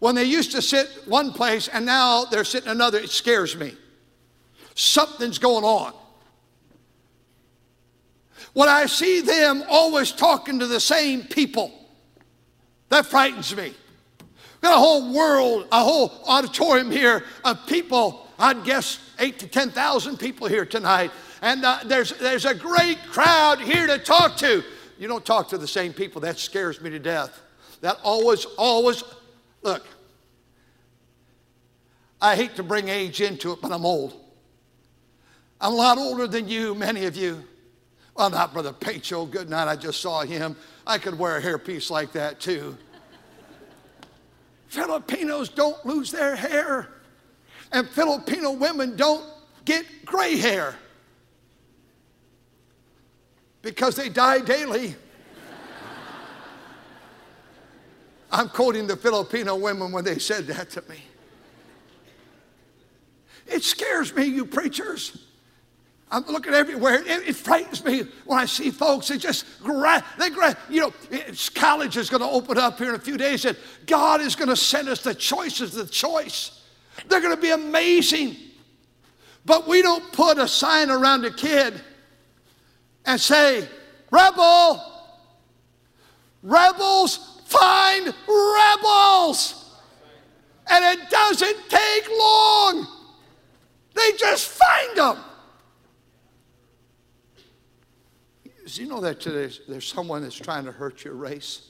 When 0.00 0.16
they 0.16 0.24
used 0.24 0.50
to 0.52 0.60
sit 0.60 0.88
one 1.06 1.32
place 1.32 1.68
and 1.68 1.86
now 1.86 2.24
they're 2.24 2.42
sitting 2.42 2.68
another, 2.68 2.98
it 2.98 3.10
scares 3.10 3.56
me. 3.56 3.74
Something's 4.74 5.38
going 5.38 5.64
on. 5.64 5.94
When 8.54 8.68
I 8.68 8.86
see 8.86 9.20
them 9.20 9.62
always 9.70 10.10
talking 10.10 10.58
to 10.58 10.66
the 10.66 10.80
same 10.80 11.22
people, 11.22 11.72
that 12.88 13.06
frightens 13.06 13.54
me 13.54 13.72
got 14.66 14.76
a 14.76 14.80
whole 14.80 15.12
world, 15.12 15.68
a 15.70 15.82
whole 15.82 16.12
auditorium 16.26 16.90
here 16.90 17.24
of 17.44 17.64
people. 17.66 18.26
I'd 18.38 18.64
guess 18.64 18.98
eight 19.18 19.38
to 19.38 19.46
10,000 19.46 20.18
people 20.18 20.48
here 20.48 20.66
tonight. 20.66 21.12
And 21.40 21.64
uh, 21.64 21.80
there's, 21.84 22.18
there's 22.18 22.44
a 22.44 22.54
great 22.54 22.98
crowd 23.10 23.60
here 23.60 23.86
to 23.86 23.98
talk 23.98 24.36
to. 24.38 24.64
You 24.98 25.08
don't 25.08 25.24
talk 25.24 25.48
to 25.50 25.58
the 25.58 25.68
same 25.68 25.92
people. 25.92 26.20
That 26.22 26.38
scares 26.38 26.80
me 26.80 26.90
to 26.90 26.98
death. 26.98 27.40
That 27.80 27.98
always, 28.02 28.44
always, 28.58 29.04
look, 29.62 29.86
I 32.20 32.34
hate 32.34 32.56
to 32.56 32.62
bring 32.62 32.88
age 32.88 33.20
into 33.20 33.52
it, 33.52 33.60
but 33.62 33.70
I'm 33.70 33.86
old. 33.86 34.14
I'm 35.60 35.74
a 35.74 35.76
lot 35.76 35.96
older 35.96 36.26
than 36.26 36.48
you, 36.48 36.74
many 36.74 37.04
of 37.04 37.14
you. 37.16 37.44
Well, 38.16 38.30
not 38.30 38.52
Brother 38.52 38.72
Pacho. 38.72 39.26
Good 39.26 39.48
night. 39.48 39.68
I 39.68 39.76
just 39.76 40.00
saw 40.00 40.22
him. 40.22 40.56
I 40.86 40.98
could 40.98 41.18
wear 41.18 41.36
a 41.36 41.42
hairpiece 41.42 41.90
like 41.90 42.12
that 42.12 42.40
too. 42.40 42.76
Filipinos 44.68 45.48
don't 45.48 45.84
lose 45.86 46.10
their 46.10 46.36
hair, 46.36 46.88
and 47.72 47.88
Filipino 47.88 48.52
women 48.52 48.96
don't 48.96 49.24
get 49.64 49.84
gray 50.04 50.36
hair 50.36 50.74
because 53.62 53.96
they 53.96 54.08
die 54.08 54.38
daily. 54.40 54.94
I'm 58.30 58.48
quoting 58.48 58.86
the 58.86 58.96
Filipino 58.96 59.56
women 59.56 59.92
when 59.92 60.04
they 60.04 60.18
said 60.18 60.46
that 60.48 60.70
to 60.70 60.82
me. 60.88 60.98
It 63.46 63.62
scares 63.62 64.14
me, 64.14 64.24
you 64.24 64.44
preachers. 64.44 65.25
I'm 66.10 66.24
looking 66.26 66.54
everywhere. 66.54 67.02
It, 67.02 67.28
it, 67.28 67.36
frightens 67.36 67.84
me 67.84 68.04
when 68.24 68.38
I 68.38 68.44
see 68.44 68.70
folks. 68.70 69.08
They 69.08 69.18
just 69.18 69.44
they 70.18 70.30
grab, 70.30 70.56
you 70.68 70.80
know, 70.80 70.92
college 71.54 71.96
is 71.96 72.08
going 72.08 72.20
to 72.22 72.28
open 72.28 72.58
up 72.58 72.78
here 72.78 72.90
in 72.90 72.94
a 72.94 72.98
few 72.98 73.16
days, 73.16 73.44
and 73.44 73.56
God 73.86 74.20
is 74.20 74.36
going 74.36 74.48
to 74.48 74.56
send 74.56 74.88
us 74.88 75.02
the 75.02 75.14
choices 75.14 75.72
the 75.72 75.86
choice. 75.86 76.62
They're 77.08 77.20
going 77.20 77.34
to 77.34 77.40
be 77.40 77.50
amazing. 77.50 78.36
But 79.44 79.66
we 79.66 79.82
don't 79.82 80.12
put 80.12 80.38
a 80.38 80.48
sign 80.48 80.90
around 80.90 81.24
a 81.24 81.30
kid 81.30 81.74
and 83.04 83.20
say, 83.20 83.68
Rebel, 84.10 84.82
rebels 86.42 87.40
find 87.46 88.06
rebels. 88.28 89.62
And 90.68 90.98
it 90.98 91.10
doesn't 91.10 91.56
take 91.68 92.08
long, 92.10 92.86
they 93.94 94.12
just 94.18 94.48
find 94.48 94.96
them. 94.96 95.18
Do 98.66 98.82
you 98.82 98.88
know 98.88 99.00
that 99.00 99.20
today 99.20 99.54
there's 99.68 99.86
someone 99.86 100.22
that's 100.22 100.34
trying 100.34 100.64
to 100.64 100.72
hurt 100.72 101.04
your 101.04 101.14
race? 101.14 101.68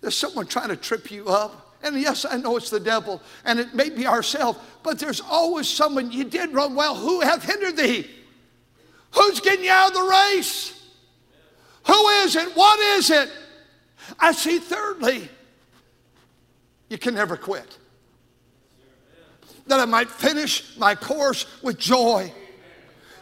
There's 0.00 0.16
someone 0.16 0.46
trying 0.46 0.70
to 0.70 0.76
trip 0.76 1.10
you 1.10 1.28
up. 1.28 1.76
And 1.82 2.00
yes, 2.00 2.24
I 2.24 2.38
know 2.38 2.56
it's 2.56 2.70
the 2.70 2.80
devil, 2.80 3.20
and 3.44 3.60
it 3.60 3.74
may 3.74 3.90
be 3.90 4.06
ourselves, 4.06 4.58
but 4.82 4.98
there's 4.98 5.20
always 5.20 5.68
someone 5.68 6.10
you 6.10 6.24
did 6.24 6.54
run 6.54 6.74
well. 6.74 6.94
Who 6.94 7.20
hath 7.20 7.44
hindered 7.44 7.76
thee? 7.76 8.10
Who's 9.14 9.40
getting 9.40 9.66
you 9.66 9.70
out 9.70 9.88
of 9.88 9.94
the 9.94 10.02
race? 10.02 10.82
Who 11.86 12.08
is 12.08 12.36
it? 12.36 12.56
What 12.56 12.80
is 12.98 13.10
it? 13.10 13.30
I 14.18 14.32
see, 14.32 14.58
thirdly, 14.58 15.28
you 16.88 16.96
can 16.96 17.14
never 17.14 17.36
quit. 17.36 17.78
That 19.66 19.80
I 19.80 19.84
might 19.84 20.08
finish 20.08 20.76
my 20.78 20.94
course 20.94 21.44
with 21.62 21.78
joy. 21.78 22.32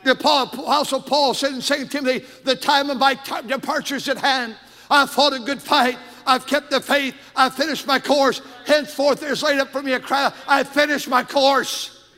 The 0.04 0.12
Apostle 0.12 1.00
Paul 1.02 1.34
said 1.34 1.52
in 1.52 1.60
2 1.60 1.86
Timothy, 1.86 2.24
the 2.44 2.56
time 2.56 2.90
of 2.90 2.98
my 2.98 3.18
departure 3.46 3.96
is 3.96 4.08
at 4.08 4.18
hand. 4.18 4.56
I 4.90 5.06
fought 5.06 5.32
a 5.32 5.38
good 5.38 5.62
fight. 5.62 5.96
I've 6.26 6.46
kept 6.46 6.70
the 6.70 6.80
faith. 6.80 7.14
I've 7.34 7.54
finished 7.54 7.86
my 7.86 7.98
course. 7.98 8.42
Henceforth, 8.66 9.20
there's 9.20 9.42
laid 9.42 9.58
up 9.58 9.70
for 9.70 9.82
me 9.82 9.92
a 9.92 10.00
crown. 10.00 10.32
I've 10.46 10.68
finished 10.68 11.08
my 11.08 11.22
course. 11.22 12.08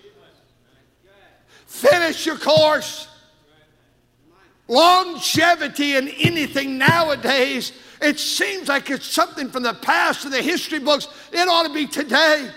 Finish 1.67 2.27
your 2.27 2.39
course. 2.39 3.09
Longevity 4.67 5.97
in 5.97 6.09
anything 6.09 6.79
nowadays, 6.79 7.73
it 8.01 8.19
seems 8.19 8.69
like 8.69 8.89
it's 8.89 9.07
something 9.07 9.51
from 9.51 9.63
the 9.63 9.75
past 9.75 10.25
of 10.25 10.31
the 10.31 10.41
history 10.41 10.79
books. 10.79 11.09
It 11.33 11.49
ought 11.49 11.67
to 11.67 11.73
be 11.75 11.87
today. 11.87 12.51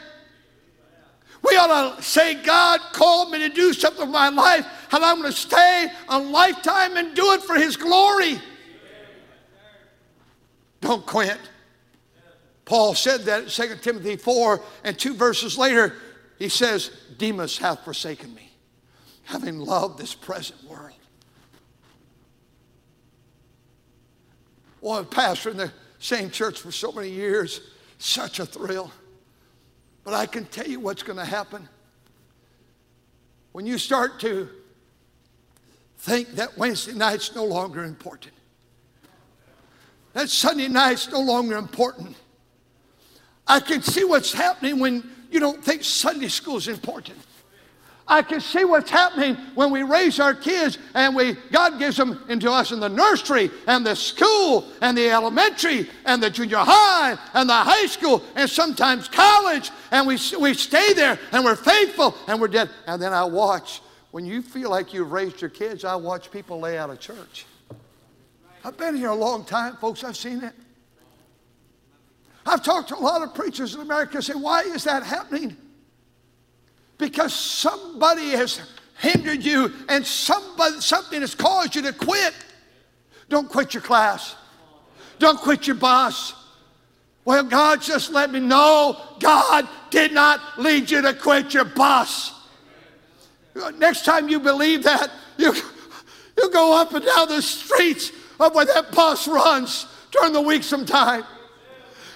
We 1.48 1.56
ought 1.56 1.98
to 1.98 2.04
say, 2.04 2.36
God 2.44 2.82
called 2.92 3.32
me 3.32 3.40
to 3.40 3.50
do 3.50 3.72
something 3.74 4.02
with 4.02 4.10
my 4.10 4.30
life, 4.30 4.66
and 4.92 5.04
I'm 5.04 5.22
going 5.22 5.32
to 5.32 5.38
stay 5.38 5.88
a 6.10 6.20
lifetime 6.20 6.98
and 6.98 7.16
do 7.16 7.34
it 7.34 7.44
for 7.44 7.56
His 7.56 7.78
glory. 7.78 8.40
Don't 10.82 11.06
quit. 11.06 11.38
Paul 12.66 12.96
said 12.96 13.22
that 13.22 13.44
in 13.44 13.50
2 13.50 13.76
Timothy 13.78 14.18
4, 14.18 14.62
and 14.84 15.00
two 15.00 15.14
verses 15.14 15.58
later, 15.58 15.94
he 16.38 16.50
says, 16.50 16.92
Demas 17.18 17.58
hath 17.58 17.86
forsaken 17.86 18.34
me, 18.36 18.52
having 19.24 19.60
loved 19.60 19.98
this 19.98 20.14
present 20.14 20.62
world. 20.66 20.92
Well, 24.82 25.00
I've 25.00 25.10
pastored 25.10 25.52
in 25.52 25.58
the 25.58 25.72
same 26.00 26.30
church 26.30 26.60
for 26.60 26.72
so 26.72 26.92
many 26.92 27.10
years, 27.10 27.62
such 27.98 28.40
a 28.40 28.46
thrill. 28.46 28.92
But 30.08 30.14
I 30.14 30.26
can 30.26 30.46
tell 30.46 30.66
you 30.66 30.80
what's 30.80 31.04
going 31.04 31.20
to 31.20 31.26
happen. 31.26 31.68
When 33.52 33.66
you 33.66 33.78
start 33.78 34.22
to 34.22 34.48
think 35.98 36.30
that 36.36 36.58
Wednesday 36.58 36.94
night's 36.94 37.36
no 37.36 37.44
longer 37.44 37.84
important, 37.84 38.34
that 40.14 40.30
Sunday 40.30 40.70
night's 40.70 41.12
no 41.12 41.20
longer 41.20 41.58
important. 41.58 42.16
I 43.46 43.60
can 43.60 43.82
see 43.82 44.06
what's 44.06 44.32
happening 44.32 44.80
when 44.80 45.04
you 45.30 45.42
don't 45.42 45.62
think 45.62 45.84
Sunday 45.84 46.30
school 46.30 46.56
is 46.56 46.70
important. 46.70 47.18
I 48.10 48.22
can 48.22 48.40
see 48.40 48.64
what's 48.64 48.90
happening 48.90 49.36
when 49.54 49.70
we 49.70 49.84
raise 49.84 50.20
our 50.20 50.34
kids 50.34 50.78
and 50.94 51.14
we 51.14 51.34
God 51.52 51.78
gives 51.78 51.98
them 51.98 52.24
into 52.30 52.50
us 52.50 52.72
in 52.72 52.80
the 52.80 52.88
nursery 52.88 53.52
and 53.68 53.86
the 53.86 53.96
school 53.96 54.66
and 54.82 54.98
the 54.98 55.10
elementary 55.10 55.90
and 56.06 56.24
the 56.24 56.30
junior 56.30 56.60
high 56.60 57.18
and 57.34 57.50
the 57.50 57.54
high 57.54 57.86
school 57.86 58.24
and 58.36 58.50
sometimes 58.50 59.10
college 59.10 59.72
and 59.92 60.08
we, 60.08 60.18
we 60.40 60.54
stay 60.54 60.94
there 60.94 61.20
and 61.34 61.44
we're 61.44 61.58
faithful 61.58 62.16
and 62.28 62.40
we're 62.40 62.48
dead. 62.48 62.70
And 62.88 63.02
then 63.02 63.12
I 63.12 63.26
watch, 63.26 63.82
when 64.12 64.26
you 64.26 64.42
feel 64.42 64.70
like 64.70 64.94
you've 64.94 65.12
raised 65.12 65.42
your 65.42 65.50
kids, 65.50 65.84
I 65.84 65.96
watch 65.96 66.32
people 66.32 66.62
lay 66.62 66.78
out 66.78 66.90
of 66.90 67.02
church. 67.02 67.46
I've 68.64 68.78
been 68.78 68.96
here 68.96 69.10
a 69.10 69.16
long 69.16 69.44
time, 69.44 69.76
folks, 69.76 70.06
I've 70.06 70.18
seen 70.18 70.44
it. 70.44 70.54
I've 72.46 72.64
talked 72.64 72.90
to 72.90 72.96
a 72.96 73.00
lot 73.00 73.22
of 73.22 73.36
preachers 73.36 73.76
in 73.76 73.82
America 73.82 74.22
say, 74.22 74.34
why 74.34 74.62
is 74.62 74.86
that 74.86 75.04
happening? 75.04 75.58
Because 76.98 77.34
somebody 77.34 78.30
has 78.32 78.62
hindered 78.98 79.44
you 79.44 79.72
and 79.90 80.06
somebody, 80.06 80.80
something 80.82 81.22
has 81.22 81.36
caused 81.36 81.76
you 81.76 81.82
to 81.84 81.94
quit. 81.94 82.34
Don't 83.30 83.50
quit 83.50 83.74
your 83.74 83.84
class. 83.84 84.36
Don't 85.20 85.40
quit 85.40 85.68
your 85.68 85.76
boss. 85.76 86.34
Well, 87.26 87.44
God 87.44 87.82
just 87.82 88.12
let 88.12 88.32
me 88.32 88.40
know 88.40 88.98
God 89.20 89.68
did 89.90 90.14
not 90.14 90.40
lead 90.58 90.90
you 90.90 91.02
to 91.02 91.14
quit 91.14 91.54
your 91.54 91.66
boss. 91.66 92.34
Next 93.78 94.06
time 94.06 94.30
you 94.30 94.40
believe 94.40 94.84
that, 94.84 95.12
you, 95.38 95.54
you 96.38 96.52
go 96.52 96.80
up 96.80 96.94
and 96.94 97.06
down 97.06 97.28
the 97.28 97.42
streets 97.42 98.12
of 98.40 98.56
where 98.56 98.66
that 98.66 98.92
bus 98.92 99.28
runs 99.28 99.88
during 100.12 100.32
the 100.32 100.42
week 100.42 100.64
sometime. 100.64 101.24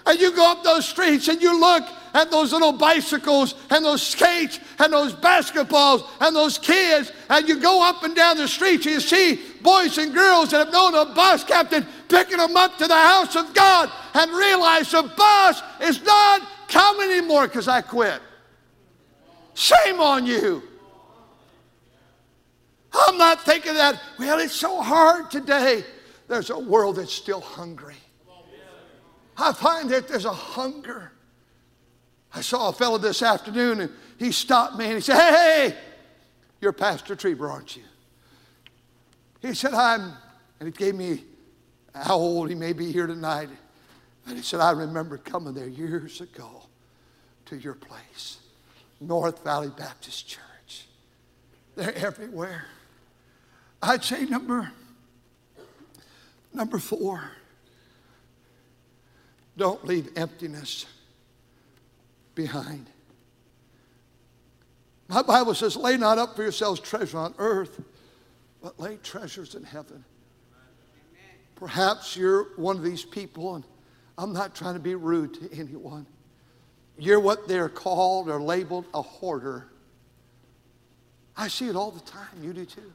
And 0.05 0.19
you 0.19 0.35
go 0.35 0.51
up 0.51 0.63
those 0.63 0.87
streets 0.87 1.27
and 1.27 1.41
you 1.41 1.59
look 1.59 1.83
and 2.13 2.29
those 2.31 2.51
little 2.51 2.71
bicycles 2.71 3.55
and 3.69 3.85
those 3.85 4.01
skates 4.01 4.59
and 4.79 4.93
those 4.93 5.13
basketballs 5.13 6.07
and 6.19 6.35
those 6.35 6.57
kids, 6.57 7.11
and 7.29 7.47
you 7.47 7.59
go 7.59 7.83
up 7.87 8.03
and 8.03 8.15
down 8.15 8.37
the 8.37 8.47
streets 8.47 8.85
and 8.85 8.95
you 8.95 9.01
see 9.01 9.41
boys 9.61 9.97
and 9.97 10.13
girls 10.13 10.51
that 10.51 10.65
have 10.65 10.73
known 10.73 10.95
a 10.95 11.13
bus 11.13 11.43
captain 11.43 11.85
picking 12.09 12.37
them 12.37 12.55
up 12.55 12.77
to 12.77 12.87
the 12.87 12.93
house 12.93 13.35
of 13.35 13.53
God 13.53 13.91
and 14.13 14.31
realize 14.31 14.91
the 14.91 15.03
bus 15.03 15.61
is 15.81 16.03
not 16.03 16.41
coming 16.67 17.11
anymore 17.11 17.47
because 17.47 17.67
I 17.67 17.81
quit. 17.81 18.21
Shame 19.53 19.99
on 19.99 20.25
you. 20.25 20.63
I'm 22.93 23.17
not 23.17 23.41
thinking 23.41 23.73
that, 23.75 24.01
well, 24.19 24.39
it's 24.39 24.53
so 24.53 24.81
hard 24.81 25.31
today. 25.31 25.83
There's 26.27 26.49
a 26.49 26.59
world 26.59 26.97
that's 26.97 27.13
still 27.13 27.41
hungry. 27.41 27.95
I 29.37 29.53
find 29.53 29.89
that 29.89 30.07
there's 30.07 30.25
a 30.25 30.33
hunger 30.33 31.11
I 32.33 32.41
saw 32.41 32.69
a 32.69 32.73
fellow 32.73 32.97
this 32.97 33.21
afternoon 33.21 33.81
and 33.81 33.91
he 34.17 34.31
stopped 34.31 34.77
me 34.77 34.85
and 34.85 34.95
he 34.95 35.01
said, 35.01 35.17
Hey, 35.17 35.69
hey, 35.69 35.77
you're 36.61 36.71
Pastor 36.71 37.15
Trieber, 37.15 37.49
aren't 37.51 37.75
you? 37.75 37.83
He 39.41 39.53
said, 39.53 39.73
I'm, 39.73 40.13
and 40.59 40.67
he 40.67 40.71
gave 40.71 40.95
me 40.95 41.23
how 41.93 42.15
old 42.15 42.49
he 42.49 42.55
may 42.55 42.73
be 42.73 42.91
here 42.91 43.07
tonight. 43.07 43.49
And 44.27 44.37
he 44.37 44.43
said, 44.43 44.59
I 44.59 44.71
remember 44.71 45.17
coming 45.17 45.53
there 45.53 45.67
years 45.67 46.21
ago 46.21 46.63
to 47.45 47.57
your 47.57 47.73
place, 47.73 48.37
North 48.99 49.43
Valley 49.43 49.71
Baptist 49.75 50.27
Church. 50.27 50.85
They're 51.75 51.95
everywhere. 51.95 52.65
I'd 53.81 54.03
say 54.03 54.25
number, 54.25 54.71
number 56.53 56.77
four, 56.77 57.23
don't 59.57 59.83
leave 59.85 60.09
emptiness 60.15 60.85
behind. 62.35 62.89
My 65.07 65.21
Bible 65.21 65.53
says, 65.53 65.75
lay 65.75 65.97
not 65.97 66.17
up 66.17 66.35
for 66.35 66.43
yourselves 66.43 66.79
treasure 66.79 67.17
on 67.17 67.33
earth, 67.37 67.81
but 68.63 68.79
lay 68.79 68.97
treasures 68.97 69.55
in 69.55 69.63
heaven. 69.63 70.05
Perhaps 71.55 72.15
you're 72.15 72.45
one 72.55 72.77
of 72.77 72.83
these 72.83 73.03
people, 73.03 73.55
and 73.55 73.63
I'm 74.17 74.33
not 74.33 74.55
trying 74.55 74.75
to 74.75 74.79
be 74.79 74.95
rude 74.95 75.33
to 75.35 75.59
anyone. 75.59 76.05
You're 76.97 77.19
what 77.19 77.47
they're 77.47 77.69
called 77.69 78.29
or 78.29 78.41
labeled 78.41 78.85
a 78.93 79.01
hoarder. 79.01 79.67
I 81.35 81.47
see 81.47 81.67
it 81.67 81.75
all 81.75 81.91
the 81.91 81.99
time. 82.01 82.41
You 82.41 82.53
do 82.53 82.65
too. 82.65 82.91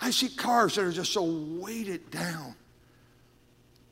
I 0.00 0.10
see 0.10 0.28
cars 0.28 0.74
that 0.76 0.84
are 0.84 0.92
just 0.92 1.12
so 1.12 1.24
weighted 1.24 2.10
down. 2.10 2.54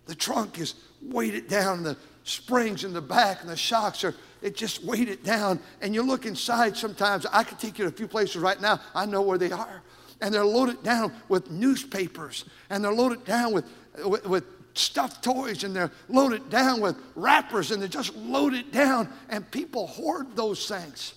The 0.07 0.15
trunk 0.15 0.59
is 0.59 0.75
weighted 1.01 1.49
down, 1.49 1.83
the 1.83 1.97
springs 2.25 2.85
in 2.85 2.93
the 2.93 3.01
back 3.01 3.41
and 3.41 3.51
the 3.51 3.57
shocks 3.57 4.05
are, 4.05 4.15
it 4.41 4.57
just 4.57 4.85
weighed 4.85 5.09
it 5.09 5.25
down. 5.25 5.61
And 5.81 5.95
you 5.95 6.03
look 6.03 6.27
inside 6.27 6.77
sometimes, 6.77 7.27
I 7.27 7.45
could 7.45 7.59
take 7.59 7.79
you 7.79 7.85
to 7.85 7.91
a 7.91 7.97
few 7.97 8.09
places 8.09 8.37
right 8.43 8.61
now, 8.61 8.81
I 8.95 9.07
know 9.07 9.23
where 9.23 9.39
they 9.39 9.53
are. 9.53 9.83
And 10.21 10.33
they're 10.33 10.45
loaded 10.45 10.83
down 10.83 11.13
with 11.29 11.51
newspapers, 11.51 12.45
and 12.71 12.85
they're 12.85 12.93
loaded 12.93 13.25
down 13.25 13.53
with, 13.53 13.65
with, 14.05 14.25
with 14.27 14.45
stuffed 14.75 15.23
toys 15.23 15.65
and 15.65 15.75
they're 15.75 15.91
loaded 16.09 16.49
down 16.49 16.81
with 16.81 16.97
wrappers 17.15 17.71
and 17.71 17.81
they're 17.81 17.89
just 17.89 18.15
loaded 18.17 18.71
down, 18.73 19.09
and 19.29 19.49
people 19.51 19.87
hoard 19.87 20.35
those 20.35 20.67
things. 20.67 21.15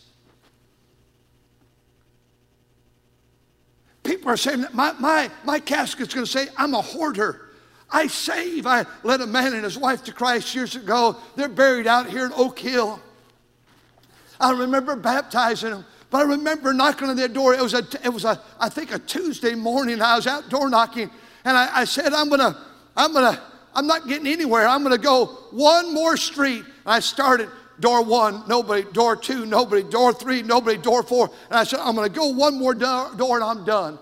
People 4.03 4.29
are 4.29 4.37
saying, 4.37 4.61
that 4.61 4.73
my, 4.73 4.91
my, 4.99 5.31
my 5.43 5.59
casket's 5.59 6.13
going 6.13 6.25
to 6.25 6.31
say, 6.31 6.47
I'm 6.57 6.75
a 6.75 6.81
hoarder. 6.81 7.44
I 7.89 8.07
save. 8.07 8.65
I 8.65 8.85
led 9.03 9.21
a 9.21 9.27
man 9.27 9.53
and 9.53 9.63
his 9.63 9.77
wife 9.77 10.03
to 10.05 10.13
Christ 10.13 10.53
years 10.55 10.75
ago. 10.75 11.15
They're 11.35 11.47
buried 11.47 11.87
out 11.87 12.09
here 12.09 12.25
in 12.25 12.33
Oak 12.33 12.59
Hill. 12.59 12.99
I 14.39 14.51
remember 14.51 14.95
baptizing 14.95 15.71
them. 15.71 15.85
But 16.09 16.19
I 16.19 16.23
remember 16.23 16.73
knocking 16.73 17.09
on 17.09 17.15
their 17.15 17.27
door. 17.27 17.53
It 17.53 17.61
was 17.61 17.73
a, 17.73 17.85
it 18.03 18.13
was 18.13 18.25
a, 18.25 18.39
I 18.59 18.69
think 18.69 18.93
a 18.93 18.99
Tuesday 18.99 19.55
morning. 19.55 20.01
I 20.01 20.15
was 20.15 20.27
out 20.27 20.49
door 20.49 20.69
knocking, 20.69 21.09
and 21.43 21.57
I, 21.57 21.79
I 21.79 21.85
said, 21.85 22.13
I'm 22.13 22.29
gonna, 22.29 22.57
I'm 22.95 23.11
gonna, 23.11 23.41
I'm 23.73 23.87
not 23.87 24.07
getting 24.07 24.27
anywhere. 24.27 24.67
I'm 24.67 24.83
gonna 24.83 24.97
go 24.97 25.25
one 25.51 25.93
more 25.93 26.15
street. 26.15 26.63
And 26.63 26.93
I 26.93 26.99
started 26.99 27.49
door 27.79 28.03
one, 28.03 28.43
nobody. 28.47 28.83
Door 28.91 29.17
two, 29.17 29.45
nobody. 29.45 29.83
Door 29.83 30.13
three, 30.13 30.41
nobody. 30.41 30.77
Door 30.77 31.03
four, 31.03 31.29
and 31.49 31.59
I 31.59 31.63
said, 31.63 31.79
I'm 31.79 31.95
gonna 31.95 32.09
go 32.09 32.27
one 32.27 32.57
more 32.57 32.73
door, 32.73 33.11
door 33.15 33.35
and 33.35 33.43
I'm 33.43 33.65
done. 33.65 33.99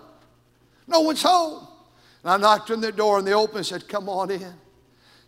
No 0.86 1.00
one's 1.00 1.22
home. 1.22 1.66
And 2.24 2.32
I 2.32 2.36
knocked 2.38 2.70
on 2.70 2.80
their 2.80 2.92
door, 2.92 3.18
and 3.18 3.26
they 3.26 3.34
opened 3.34 3.58
and 3.58 3.66
said, 3.66 3.86
Come 3.86 4.08
on 4.08 4.30
in. 4.30 4.42
And 4.42 4.54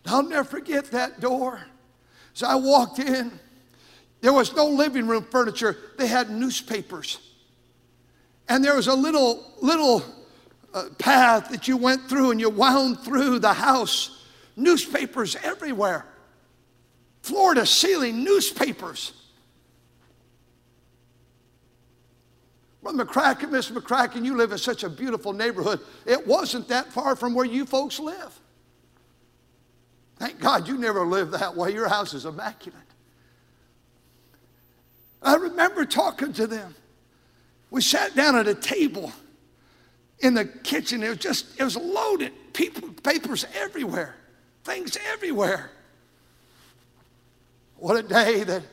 I'll 0.07 0.23
never 0.23 0.43
forget 0.43 0.85
that 0.91 1.19
door. 1.19 1.61
So 2.33 2.47
I 2.47 2.55
walked 2.55 2.99
in, 2.99 3.31
there 4.21 4.33
was 4.33 4.53
no 4.55 4.67
living 4.67 5.07
room 5.07 5.25
furniture. 5.29 5.77
They 5.97 6.07
had 6.07 6.29
newspapers. 6.29 7.19
And 8.49 8.63
there 8.63 8.75
was 8.75 8.87
a 8.87 8.93
little, 8.93 9.53
little 9.61 10.03
uh, 10.73 10.85
path 10.97 11.49
that 11.49 11.67
you 11.67 11.77
went 11.77 12.09
through 12.09 12.31
and 12.31 12.39
you 12.39 12.49
wound 12.49 12.99
through 12.99 13.39
the 13.39 13.53
house. 13.53 14.25
Newspapers 14.55 15.35
everywhere. 15.43 16.05
Floor 17.21 17.53
to 17.53 17.65
ceiling 17.65 18.23
newspapers. 18.23 19.13
Brother 22.87 23.05
McCracken, 23.05 23.51
Miss 23.51 23.69
McCracken, 23.69 24.23
you 24.23 24.37
live 24.37 24.53
in 24.53 24.57
such 24.57 24.83
a 24.83 24.89
beautiful 24.89 25.33
neighborhood. 25.33 25.81
It 26.05 26.25
wasn't 26.25 26.69
that 26.69 26.93
far 26.93 27.17
from 27.17 27.33
where 27.33 27.45
you 27.45 27.65
folks 27.65 27.99
live. 27.99 28.39
Thank 30.15 30.39
God 30.39 30.69
you 30.69 30.77
never 30.77 31.05
lived 31.05 31.33
that 31.33 31.55
way. 31.55 31.73
Your 31.73 31.89
house 31.89 32.13
is 32.13 32.25
immaculate. 32.25 32.79
I 35.21 35.35
remember 35.35 35.85
talking 35.85 36.31
to 36.33 36.47
them. 36.47 36.75
We 37.71 37.81
sat 37.81 38.15
down 38.15 38.37
at 38.37 38.47
a 38.47 38.55
table 38.55 39.11
in 40.19 40.33
the 40.33 40.45
kitchen. 40.45 41.03
It 41.03 41.09
was 41.09 41.17
just, 41.17 41.59
it 41.59 41.63
was 41.65 41.75
loaded. 41.75 42.31
People, 42.53 42.89
papers 43.03 43.45
everywhere, 43.53 44.15
things 44.63 44.97
everywhere. 45.11 45.71
What 47.75 47.97
a 47.97 48.03
day 48.03 48.45
that 48.45 48.63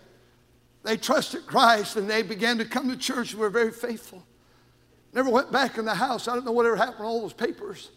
they 0.84 0.98
trusted 0.98 1.46
Christ 1.46 1.96
and 1.96 2.08
they 2.08 2.22
began 2.22 2.58
to 2.58 2.64
come 2.64 2.88
to 2.90 2.96
church 2.96 3.32
and 3.32 3.40
were 3.40 3.50
very 3.50 3.72
faithful. 3.72 4.22
Never 5.14 5.30
went 5.30 5.50
back 5.50 5.78
in 5.78 5.86
the 5.86 5.94
house. 5.94 6.28
I 6.28 6.34
don't 6.34 6.44
know 6.44 6.52
whatever 6.52 6.76
happened 6.76 6.98
to 6.98 7.04
all 7.04 7.22
those 7.22 7.32
papers. 7.32 7.90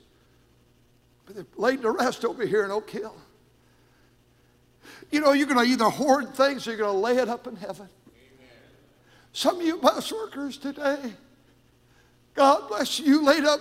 But 1.26 1.36
they 1.36 1.44
laid 1.58 1.82
to 1.82 1.92
rest 1.92 2.24
over 2.24 2.46
here 2.46 2.64
in 2.64 2.72
Oak 2.72 2.90
Hill. 2.90 3.16
You 5.12 5.20
know, 5.20 5.34
you're 5.34 5.48
going 5.48 5.66
to 5.66 5.70
either 5.70 5.90
hoard 5.90 6.34
things 6.34 6.66
or 6.66 6.72
you're 6.72 6.80
going 6.80 6.94
to 6.94 7.00
lay 7.00 7.18
it 7.18 7.28
up 7.28 7.46
in 7.46 7.58
heaven. 7.58 7.90
Some 9.34 9.60
of 9.60 9.66
you 9.66 9.78
bus 9.78 10.12
workers 10.12 10.58
today, 10.58 11.14
God 12.34 12.68
bless 12.70 13.00
you, 13.00 13.06
you 13.06 13.24
laid 13.24 13.44
up 13.44 13.60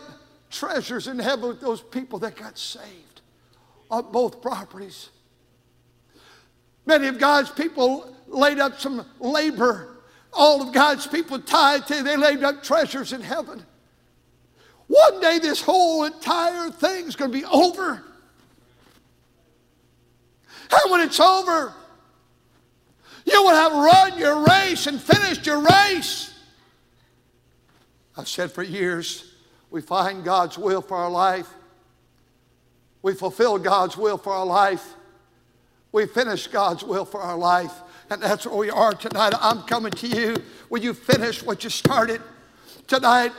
treasures 0.50 1.08
in 1.08 1.18
heaven 1.18 1.48
with 1.48 1.60
those 1.60 1.82
people 1.82 2.18
that 2.20 2.36
got 2.36 2.56
saved 2.56 3.20
on 3.90 4.10
both 4.12 4.40
properties. 4.40 5.10
Many 6.86 7.08
of 7.08 7.18
God's 7.18 7.50
people 7.50 8.15
laid 8.28 8.58
up 8.58 8.80
some 8.80 9.06
labor. 9.20 9.96
All 10.32 10.62
of 10.62 10.74
God's 10.74 11.06
people 11.06 11.38
tithed, 11.38 11.88
they 11.88 12.16
laid 12.16 12.42
up 12.42 12.62
treasures 12.62 13.12
in 13.12 13.20
heaven. 13.20 13.64
One 14.86 15.20
day, 15.20 15.38
this 15.38 15.60
whole 15.60 16.04
entire 16.04 16.70
thing's 16.70 17.16
going 17.16 17.32
to 17.32 17.38
be 17.38 17.44
over. 17.44 18.04
And 20.70 20.90
when 20.90 21.00
it's 21.00 21.20
over, 21.20 21.72
you 23.24 23.42
will 23.42 23.54
have 23.54 23.72
run 23.72 24.18
your 24.18 24.44
race 24.44 24.86
and 24.86 25.00
finished 25.00 25.46
your 25.46 25.60
race. 25.60 26.32
I've 28.16 28.28
said 28.28 28.52
for 28.52 28.62
years, 28.62 29.32
we 29.70 29.80
find 29.82 30.24
God's 30.24 30.56
will 30.56 30.80
for 30.80 30.96
our 30.96 31.10
life. 31.10 31.48
We 33.02 33.14
fulfill 33.14 33.58
God's 33.58 33.96
will 33.96 34.18
for 34.18 34.32
our 34.32 34.46
life. 34.46 34.94
We 35.92 36.06
finish 36.06 36.46
God's 36.46 36.84
will 36.84 37.04
for 37.04 37.20
our 37.20 37.36
life. 37.36 37.72
And 38.10 38.22
that's 38.22 38.46
where 38.46 38.56
we 38.56 38.70
are 38.70 38.92
tonight. 38.92 39.34
I'm 39.40 39.62
coming 39.62 39.92
to 39.92 40.06
you. 40.06 40.36
Will 40.70 40.82
you 40.82 40.94
finish 40.94 41.42
what 41.42 41.64
you 41.64 41.70
started? 41.70 42.20
Tonight, 42.86 43.32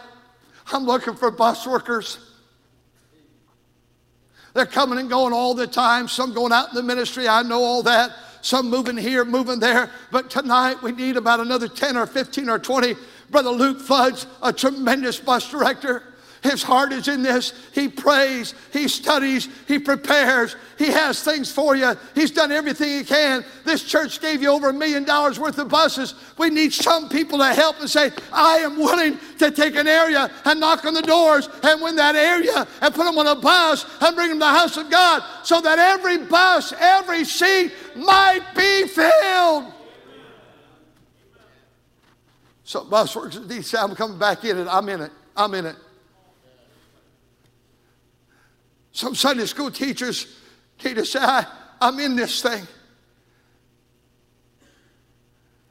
I'm 0.71 0.85
looking 0.85 1.15
for 1.15 1.31
bus 1.31 1.65
workers. 1.65 2.19
They're 4.53 4.65
coming 4.65 4.99
and 4.99 5.09
going 5.09 5.33
all 5.33 5.53
the 5.53 5.67
time, 5.67 6.07
some 6.07 6.33
going 6.33 6.51
out 6.51 6.69
in 6.69 6.75
the 6.75 6.83
ministry. 6.83 7.27
I 7.27 7.43
know 7.43 7.63
all 7.63 7.83
that 7.83 8.11
some 8.47 8.69
moving 8.69 8.97
here, 8.97 9.25
moving 9.25 9.59
there. 9.59 9.91
But 10.11 10.29
tonight 10.29 10.81
we 10.81 10.93
need 10.93 11.17
about 11.17 11.39
another 11.39 11.67
10 11.67 11.97
or 11.97 12.05
15 12.05 12.49
or 12.49 12.59
20. 12.59 12.95
Brother 13.29 13.49
Luke 13.49 13.81
Fudge, 13.81 14.25
a 14.41 14.53
tremendous 14.53 15.19
bus 15.19 15.49
director. 15.49 16.03
His 16.49 16.63
heart 16.63 16.93
is 16.93 17.09
in 17.09 17.23
this. 17.23 17.51
He 17.73 17.89
prays, 17.89 18.53
he 18.71 18.87
studies, 18.87 19.49
he 19.67 19.79
prepares, 19.79 20.55
he 20.77 20.87
has 20.87 21.21
things 21.21 21.51
for 21.51 21.75
you. 21.75 21.93
He's 22.15 22.31
done 22.31 22.53
everything 22.53 22.99
he 22.99 23.03
can. 23.03 23.43
This 23.65 23.83
church 23.83 24.21
gave 24.21 24.41
you 24.41 24.49
over 24.49 24.69
a 24.69 24.73
million 24.73 25.03
dollars 25.03 25.39
worth 25.39 25.57
of 25.57 25.67
buses. 25.67 26.15
We 26.37 26.49
need 26.49 26.71
some 26.71 27.09
people 27.09 27.39
to 27.39 27.53
help 27.53 27.79
and 27.81 27.89
say, 27.89 28.11
I 28.31 28.59
am 28.59 28.77
willing 28.77 29.19
to 29.39 29.51
take 29.51 29.75
an 29.75 29.87
area 29.87 30.31
and 30.45 30.59
knock 30.59 30.85
on 30.85 30.93
the 30.93 31.01
doors 31.01 31.49
and 31.63 31.81
win 31.81 31.97
that 31.97 32.15
area 32.15 32.65
and 32.81 32.93
put 32.93 33.03
them 33.03 33.17
on 33.17 33.27
a 33.27 33.35
bus 33.35 33.85
and 34.01 34.15
bring 34.15 34.29
them 34.29 34.39
to 34.39 34.45
the 34.45 34.51
house 34.51 34.77
of 34.77 34.89
God 34.89 35.23
so 35.43 35.59
that 35.59 35.79
every 35.79 36.17
bus, 36.19 36.73
every 36.79 37.25
seat 37.25 37.73
might 37.95 38.41
be 38.55 38.87
filled. 38.87 39.73
So 42.63 42.85
bus 42.85 43.15
workers 43.15 43.37
at 43.37 43.73
I'm 43.81 43.95
coming 43.95 44.17
back 44.17 44.45
in 44.45 44.57
it. 44.57 44.67
I'm 44.69 44.87
in 44.87 45.01
it. 45.01 45.11
I'm 45.35 45.53
in 45.53 45.65
it. 45.65 45.75
Some 48.97 49.13
Sunday 49.13 49.45
school 49.45 49.69
teachers 49.69 50.25
need 50.83 50.95
to 50.95 51.05
say, 51.05 51.19
I, 51.21 51.45
I'm 51.79 51.99
in 51.99 52.15
this 52.15 52.41
thing. 52.41 52.65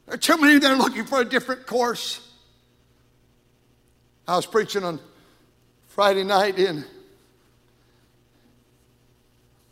There 0.05 0.15
are 0.15 0.17
too 0.17 0.37
many 0.37 0.59
that 0.59 0.71
are 0.71 0.77
looking 0.77 1.03
for 1.03 1.19
a 1.19 1.25
different 1.25 1.67
course. 1.67 2.25
I 4.29 4.37
was 4.37 4.45
preaching 4.45 4.85
on 4.85 5.01
Friday 5.87 6.23
night 6.23 6.57
in 6.57 6.85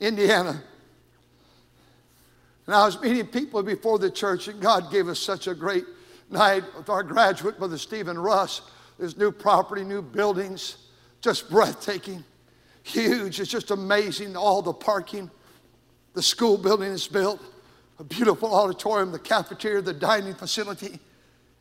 Indiana. 0.01 0.61
And 2.65 2.75
I 2.75 2.85
was 2.85 3.01
meeting 3.01 3.25
people 3.25 3.63
before 3.63 3.99
the 3.99 4.11
church, 4.11 4.49
and 4.49 4.59
God 4.59 4.91
gave 4.91 5.07
us 5.07 5.17
such 5.17 5.47
a 5.47 5.55
great 5.55 5.85
night 6.29 6.65
with 6.75 6.89
our 6.89 7.03
graduate, 7.03 7.57
Brother 7.57 7.77
Stephen 7.77 8.19
Russ. 8.19 8.63
There's 8.99 9.15
new 9.15 9.31
property, 9.31 9.85
new 9.85 10.01
buildings, 10.01 10.75
just 11.21 11.49
breathtaking 11.49 12.25
huge. 12.85 13.39
It's 13.39 13.49
just 13.49 13.71
amazing. 13.71 14.37
All 14.37 14.61
the 14.61 14.73
parking, 14.73 15.29
the 16.13 16.21
school 16.21 16.57
building 16.57 16.91
is 16.91 17.07
built, 17.07 17.41
a 17.99 18.03
beautiful 18.03 18.53
auditorium, 18.53 19.11
the 19.11 19.19
cafeteria, 19.19 19.81
the 19.81 19.93
dining 19.93 20.35
facility, 20.35 20.99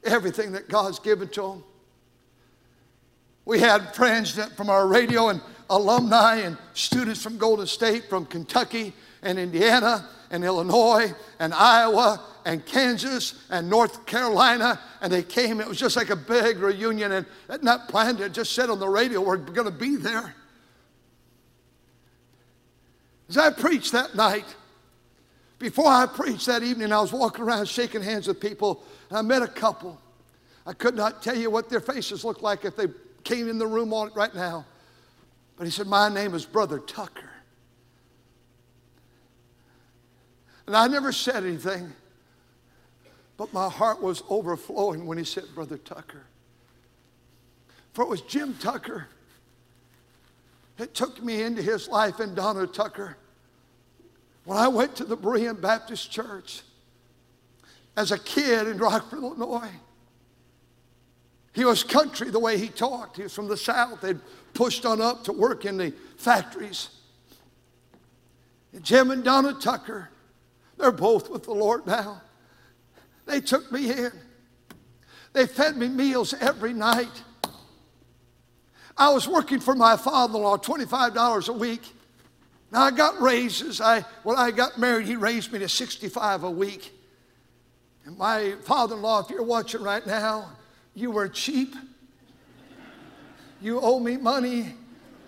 everything 0.05 0.53
that 0.53 0.69
God's 0.69 0.99
given 0.99 1.29
to 1.29 1.43
them. 1.43 1.65
We 3.47 3.59
had 3.59 3.95
friends 3.95 4.39
from 4.57 4.69
our 4.69 4.87
radio 4.87 5.29
and 5.29 5.41
alumni 5.71 6.37
and 6.37 6.59
students 6.75 7.23
from 7.23 7.39
Golden 7.39 7.67
State, 7.67 8.05
from 8.09 8.27
Kentucky 8.27 8.93
and 9.23 9.39
Indiana 9.39 10.09
and 10.31 10.45
Illinois 10.45 11.13
and 11.39 11.55
Iowa 11.55 12.23
and 12.45 12.65
Kansas 12.67 13.47
and 13.51 13.71
North 13.71 14.05
Carolina, 14.05 14.79
and 15.01 15.11
they 15.11 15.23
came. 15.23 15.61
It 15.61 15.67
was 15.67 15.79
just 15.79 15.97
like 15.97 16.11
a 16.11 16.17
big 16.17 16.59
reunion, 16.59 17.13
and 17.13 17.27
not 17.63 17.89
planned 17.89 18.21
it, 18.21 18.33
just 18.33 18.53
said 18.53 18.69
on 18.69 18.79
the 18.79 18.89
radio, 18.89 19.23
we're 19.23 19.39
going 19.39 19.67
to 19.67 19.71
be 19.71 19.97
there. 19.97 20.35
As 23.29 23.39
I 23.39 23.51
preached 23.51 23.93
that 23.93 24.15
night, 24.15 24.45
before 25.59 25.87
I 25.87 26.07
preached 26.07 26.47
that 26.47 26.63
evening, 26.63 26.93
I 26.93 27.01
was 27.01 27.13
walking 27.13 27.45
around 27.45 27.67
shaking 27.69 28.03
hands 28.03 28.27
with 28.27 28.41
people, 28.41 28.83
and 29.09 29.19
I 29.19 29.23
met 29.23 29.43
a 29.43 29.49
couple. 29.49 30.01
I 30.67 30.73
could 30.73 30.95
not 30.95 31.23
tell 31.23 31.37
you 31.37 31.51
what 31.51 31.69
their 31.69 31.81
faces 31.81 32.25
looked 32.25 32.43
like 32.43 32.65
if 32.65 32.77
they 32.77 32.87
came 33.23 33.49
in 33.49 33.59
the 33.59 33.67
room 33.67 33.93
on 33.93 34.09
it 34.09 34.15
right 34.15 34.35
now. 34.35 34.67
But 35.57 35.65
he 35.65 35.71
said, 35.71 35.87
My 35.87 36.09
name 36.09 36.35
is 36.35 36.45
Brother 36.45 36.79
Tucker. 36.79 37.31
And 40.67 40.77
I 40.77 40.87
never 40.87 41.13
said 41.13 41.45
anything, 41.45 41.93
but 43.37 43.53
my 43.53 43.69
heart 43.69 44.03
was 44.03 44.23
overflowing 44.31 45.07
when 45.07 45.19
he 45.19 45.25
said, 45.25 45.45
Brother 45.55 45.77
Tucker. 45.77 46.25
For 47.93 48.03
it 48.03 48.09
was 48.09 48.23
Jim 48.23 48.55
Tucker 48.61 49.09
it 50.79 50.95
took 50.95 51.23
me 51.23 51.43
into 51.43 51.63
his 51.63 51.89
life 51.89 52.21
and 52.21 52.35
Donna 52.35 52.67
Tucker 52.67 53.17
When 54.45 54.59
I 54.59 54.69
went 54.69 54.97
to 54.97 55.05
the 55.05 55.17
Berean 55.17 55.61
Baptist 55.61 56.11
Church 56.11 56.63
as 57.97 58.11
a 58.11 58.19
kid 58.19 58.67
in 58.67 58.79
Rockford, 58.79 59.21
Illinois, 59.21 59.71
he 61.53 61.65
was 61.65 61.85
country 61.85 62.31
the 62.31 62.41
way 62.41 62.59
he 62.59 62.69
talked. 62.69 63.17
He 63.17 63.23
was 63.23 63.33
from 63.33 63.47
the 63.47 63.57
South. 63.57 64.01
They'd 64.01 64.19
pushed 64.53 64.85
on 64.85 65.01
up 65.01 65.25
to 65.25 65.33
work 65.33 65.65
in 65.65 65.77
the 65.77 65.95
factories. 66.17 66.89
Jim 68.83 69.13
and 69.13 69.23
Donna 69.23 69.55
Tucker, 69.55 70.11
they're 70.77 70.91
both 70.91 71.31
with 71.31 71.45
the 71.45 71.55
Lord 71.55 71.87
now. 71.87 72.21
They 73.27 73.41
took 73.41 73.71
me 73.71 73.93
in. 73.93 74.11
They 75.33 75.47
fed 75.47 75.77
me 75.77 75.89
meals 75.89 76.35
every 76.41 76.73
night. 76.73 77.23
I 78.97 79.13
was 79.13 79.27
working 79.27 79.61
for 79.61 79.75
my 79.75 79.97
father-in-law, 79.97 80.59
$25 80.59 81.49
a 81.49 81.53
week. 81.53 81.83
Now 82.71 82.83
I 82.83 82.91
got 82.91 83.21
raises. 83.21 83.81
I, 83.81 84.01
when 84.23 84.37
I 84.37 84.51
got 84.51 84.79
married, 84.79 85.07
he 85.07 85.17
raised 85.17 85.53
me 85.53 85.59
to 85.61 85.69
65 85.69 86.45
a 86.45 86.51
week. 86.51 86.93
And 88.05 88.17
my 88.17 88.55
father-in-law, 88.63 89.21
if 89.21 89.31
you're 89.31 89.43
watching 89.43 89.83
right 89.83 90.07
now, 90.07 90.51
you 90.95 91.11
were 91.11 91.29
cheap. 91.29 91.75
You 93.61 93.81
owe 93.81 93.99
me 93.99 94.17
money. 94.17 94.75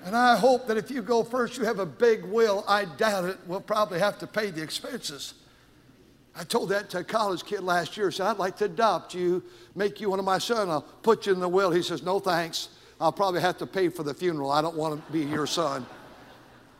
And 0.05 0.17
I 0.17 0.37
hope 0.37 0.69
that 0.69 0.77
if 0.77 0.91
you 0.91 1.03
go 1.03 1.25
first, 1.25 1.59
you 1.59 1.65
have 1.65 1.81
a 1.81 1.87
big 1.87 2.25
will. 2.25 2.65
I 2.69 2.85
doubt 2.85 3.25
it. 3.25 3.39
We'll 3.47 3.61
probably 3.61 3.99
have 3.99 4.19
to 4.19 4.27
pay 4.27 4.51
the 4.51 4.63
expenses. 4.63 5.35
I 6.39 6.45
told 6.45 6.69
that 6.69 6.91
to 6.91 6.99
a 6.99 7.05
college 7.05 7.45
kid 7.45 7.63
last 7.63 7.97
year. 7.97 8.09
I 8.09 8.11
said, 8.11 8.27
I'd 8.27 8.37
like 8.37 8.57
to 8.59 8.67
adopt 8.67 9.15
you, 9.15 9.43
make 9.75 10.01
you 10.01 10.11
one 10.11 10.19
of 10.19 10.25
my 10.25 10.39
sons. 10.39 10.69
I'll 10.69 10.83
put 10.83 11.27
you 11.27 11.33
in 11.33 11.41
the 11.41 11.49
will. 11.49 11.71
He 11.71 11.83
says, 11.83 12.03
No 12.03 12.21
thanks. 12.21 12.69
I'll 13.01 13.13
probably 13.13 13.41
have 13.41 13.59
to 13.59 13.67
pay 13.67 13.89
for 13.89 14.03
the 14.03 14.15
funeral. 14.15 14.51
I 14.51 14.63
don't 14.63 14.77
want 14.77 15.05
to 15.05 15.13
be 15.13 15.21
your 15.21 15.47
son. 15.47 15.85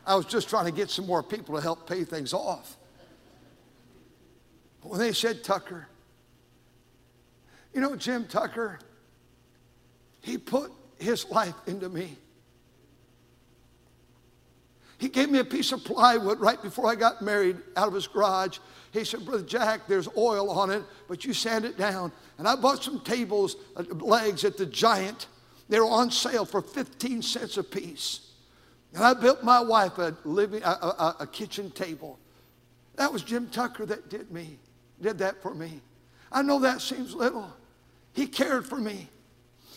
I 0.05 0.15
was 0.15 0.25
just 0.25 0.49
trying 0.49 0.65
to 0.65 0.71
get 0.71 0.89
some 0.89 1.05
more 1.05 1.21
people 1.21 1.55
to 1.55 1.61
help 1.61 1.87
pay 1.87 2.03
things 2.03 2.33
off. 2.33 2.77
But 4.81 4.91
when 4.91 4.99
they 4.99 5.11
said 5.11 5.43
Tucker, 5.43 5.87
you 7.73 7.81
know, 7.81 7.95
Jim 7.95 8.25
Tucker, 8.25 8.79
he 10.21 10.37
put 10.37 10.71
his 10.97 11.29
life 11.29 11.55
into 11.67 11.89
me. 11.89 12.17
He 14.97 15.09
gave 15.09 15.29
me 15.29 15.39
a 15.39 15.45
piece 15.45 15.71
of 15.71 15.83
plywood 15.83 16.39
right 16.39 16.59
before 16.59 16.89
I 16.89 16.95
got 16.95 17.21
married 17.21 17.57
out 17.75 17.87
of 17.87 17.93
his 17.93 18.07
garage. 18.07 18.57
He 18.91 19.03
said, 19.03 19.25
Brother 19.25 19.43
Jack, 19.43 19.81
there's 19.87 20.07
oil 20.17 20.49
on 20.49 20.71
it, 20.71 20.83
but 21.07 21.23
you 21.23 21.33
sand 21.33 21.65
it 21.65 21.77
down. 21.77 22.11
And 22.39 22.47
I 22.47 22.55
bought 22.55 22.83
some 22.83 23.01
tables, 23.01 23.57
uh, 23.75 23.83
legs 23.99 24.43
at 24.43 24.57
the 24.57 24.65
Giant. 24.65 25.27
They 25.69 25.79
were 25.79 25.85
on 25.85 26.11
sale 26.11 26.45
for 26.45 26.61
15 26.61 27.21
cents 27.21 27.57
a 27.57 27.63
piece. 27.63 28.31
And 28.93 29.03
I 29.03 29.13
built 29.13 29.43
my 29.43 29.59
wife 29.59 29.97
a, 29.97 30.15
living, 30.23 30.63
a, 30.63 30.69
a, 30.69 31.15
a 31.21 31.27
kitchen 31.27 31.71
table. 31.71 32.17
That 32.95 33.11
was 33.11 33.21
Jim 33.21 33.47
Tucker 33.47 33.85
that 33.85 34.09
did 34.09 34.31
me, 34.31 34.57
did 35.01 35.17
that 35.19 35.41
for 35.41 35.53
me. 35.53 35.81
I 36.31 36.41
know 36.41 36.59
that 36.59 36.81
seems 36.81 37.13
little. 37.13 37.51
He 38.13 38.27
cared 38.27 38.65
for 38.65 38.77
me. 38.77 39.07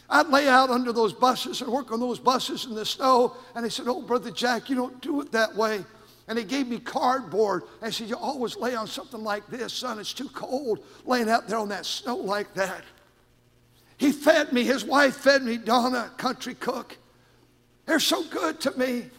I'd 0.09 0.29
lay 0.29 0.49
out 0.49 0.71
under 0.71 0.93
those 0.93 1.13
buses 1.13 1.61
and 1.61 1.71
work 1.71 1.93
on 1.93 2.01
those 2.01 2.19
buses 2.19 2.65
in 2.65 2.75
the 2.75 2.85
snow. 2.85 3.37
And 3.55 3.65
he 3.65 3.71
said, 3.71 3.87
Oh, 3.87 4.03
Brother 4.03 4.31
Jack, 4.31 4.69
you 4.69 4.75
don't 4.75 5.01
do 5.01 5.21
it 5.21 5.31
that 5.33 5.55
way. 5.55 5.85
And 6.27 6.39
he 6.39 6.45
gave 6.45 6.69
me 6.69 6.79
cardboard 6.79 7.65
and 7.83 7.95
said, 7.95 8.09
You 8.09 8.17
always 8.17 8.57
lay 8.57 8.75
on 8.75 8.87
something 8.87 9.23
like 9.23 9.47
this, 9.49 9.73
son. 9.73 9.99
It's 9.99 10.13
too 10.13 10.29
cold 10.31 10.81
laying 11.05 11.29
out 11.29 11.47
there 11.47 11.59
on 11.59 11.69
that 11.69 11.87
snow 11.87 12.17
like 12.17 12.55
that. 12.55 12.83
He 14.01 14.13
fed 14.13 14.51
me. 14.51 14.65
His 14.65 14.83
wife 14.83 15.15
fed 15.17 15.43
me, 15.43 15.59
Donna, 15.59 16.11
country 16.17 16.55
cook. 16.55 16.97
They're 17.85 18.01
so 18.01 18.25
good 18.25 18.59
to 18.61 18.71
me. 18.79 19.11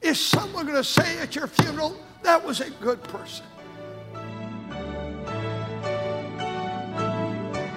Is 0.00 0.18
someone 0.18 0.64
going 0.64 0.78
to 0.78 0.82
say 0.82 1.18
at 1.18 1.36
your 1.36 1.46
funeral, 1.46 2.00
that 2.22 2.42
was 2.42 2.62
a 2.62 2.70
good 2.70 3.02
person? 3.02 3.44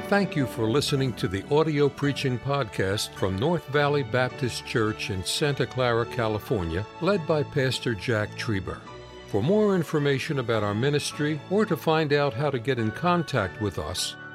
Thank 0.07 0.37
you 0.37 0.47
for 0.47 0.69
listening 0.69 1.11
to 1.13 1.27
the 1.27 1.43
audio 1.53 1.89
preaching 1.89 2.39
podcast 2.39 3.13
from 3.15 3.35
North 3.37 3.67
Valley 3.67 4.03
Baptist 4.03 4.65
Church 4.65 5.09
in 5.09 5.25
Santa 5.25 5.65
Clara, 5.65 6.05
California, 6.05 6.85
led 7.01 7.27
by 7.27 7.43
Pastor 7.43 7.95
Jack 7.95 8.29
Trieber. 8.37 8.79
For 9.27 9.43
more 9.43 9.75
information 9.75 10.39
about 10.39 10.63
our 10.63 10.75
ministry 10.75 11.41
or 11.49 11.65
to 11.65 11.75
find 11.75 12.13
out 12.13 12.33
how 12.33 12.49
to 12.49 12.59
get 12.59 12.79
in 12.79 12.91
contact 12.91 13.59
with 13.59 13.77
us, 13.77 14.15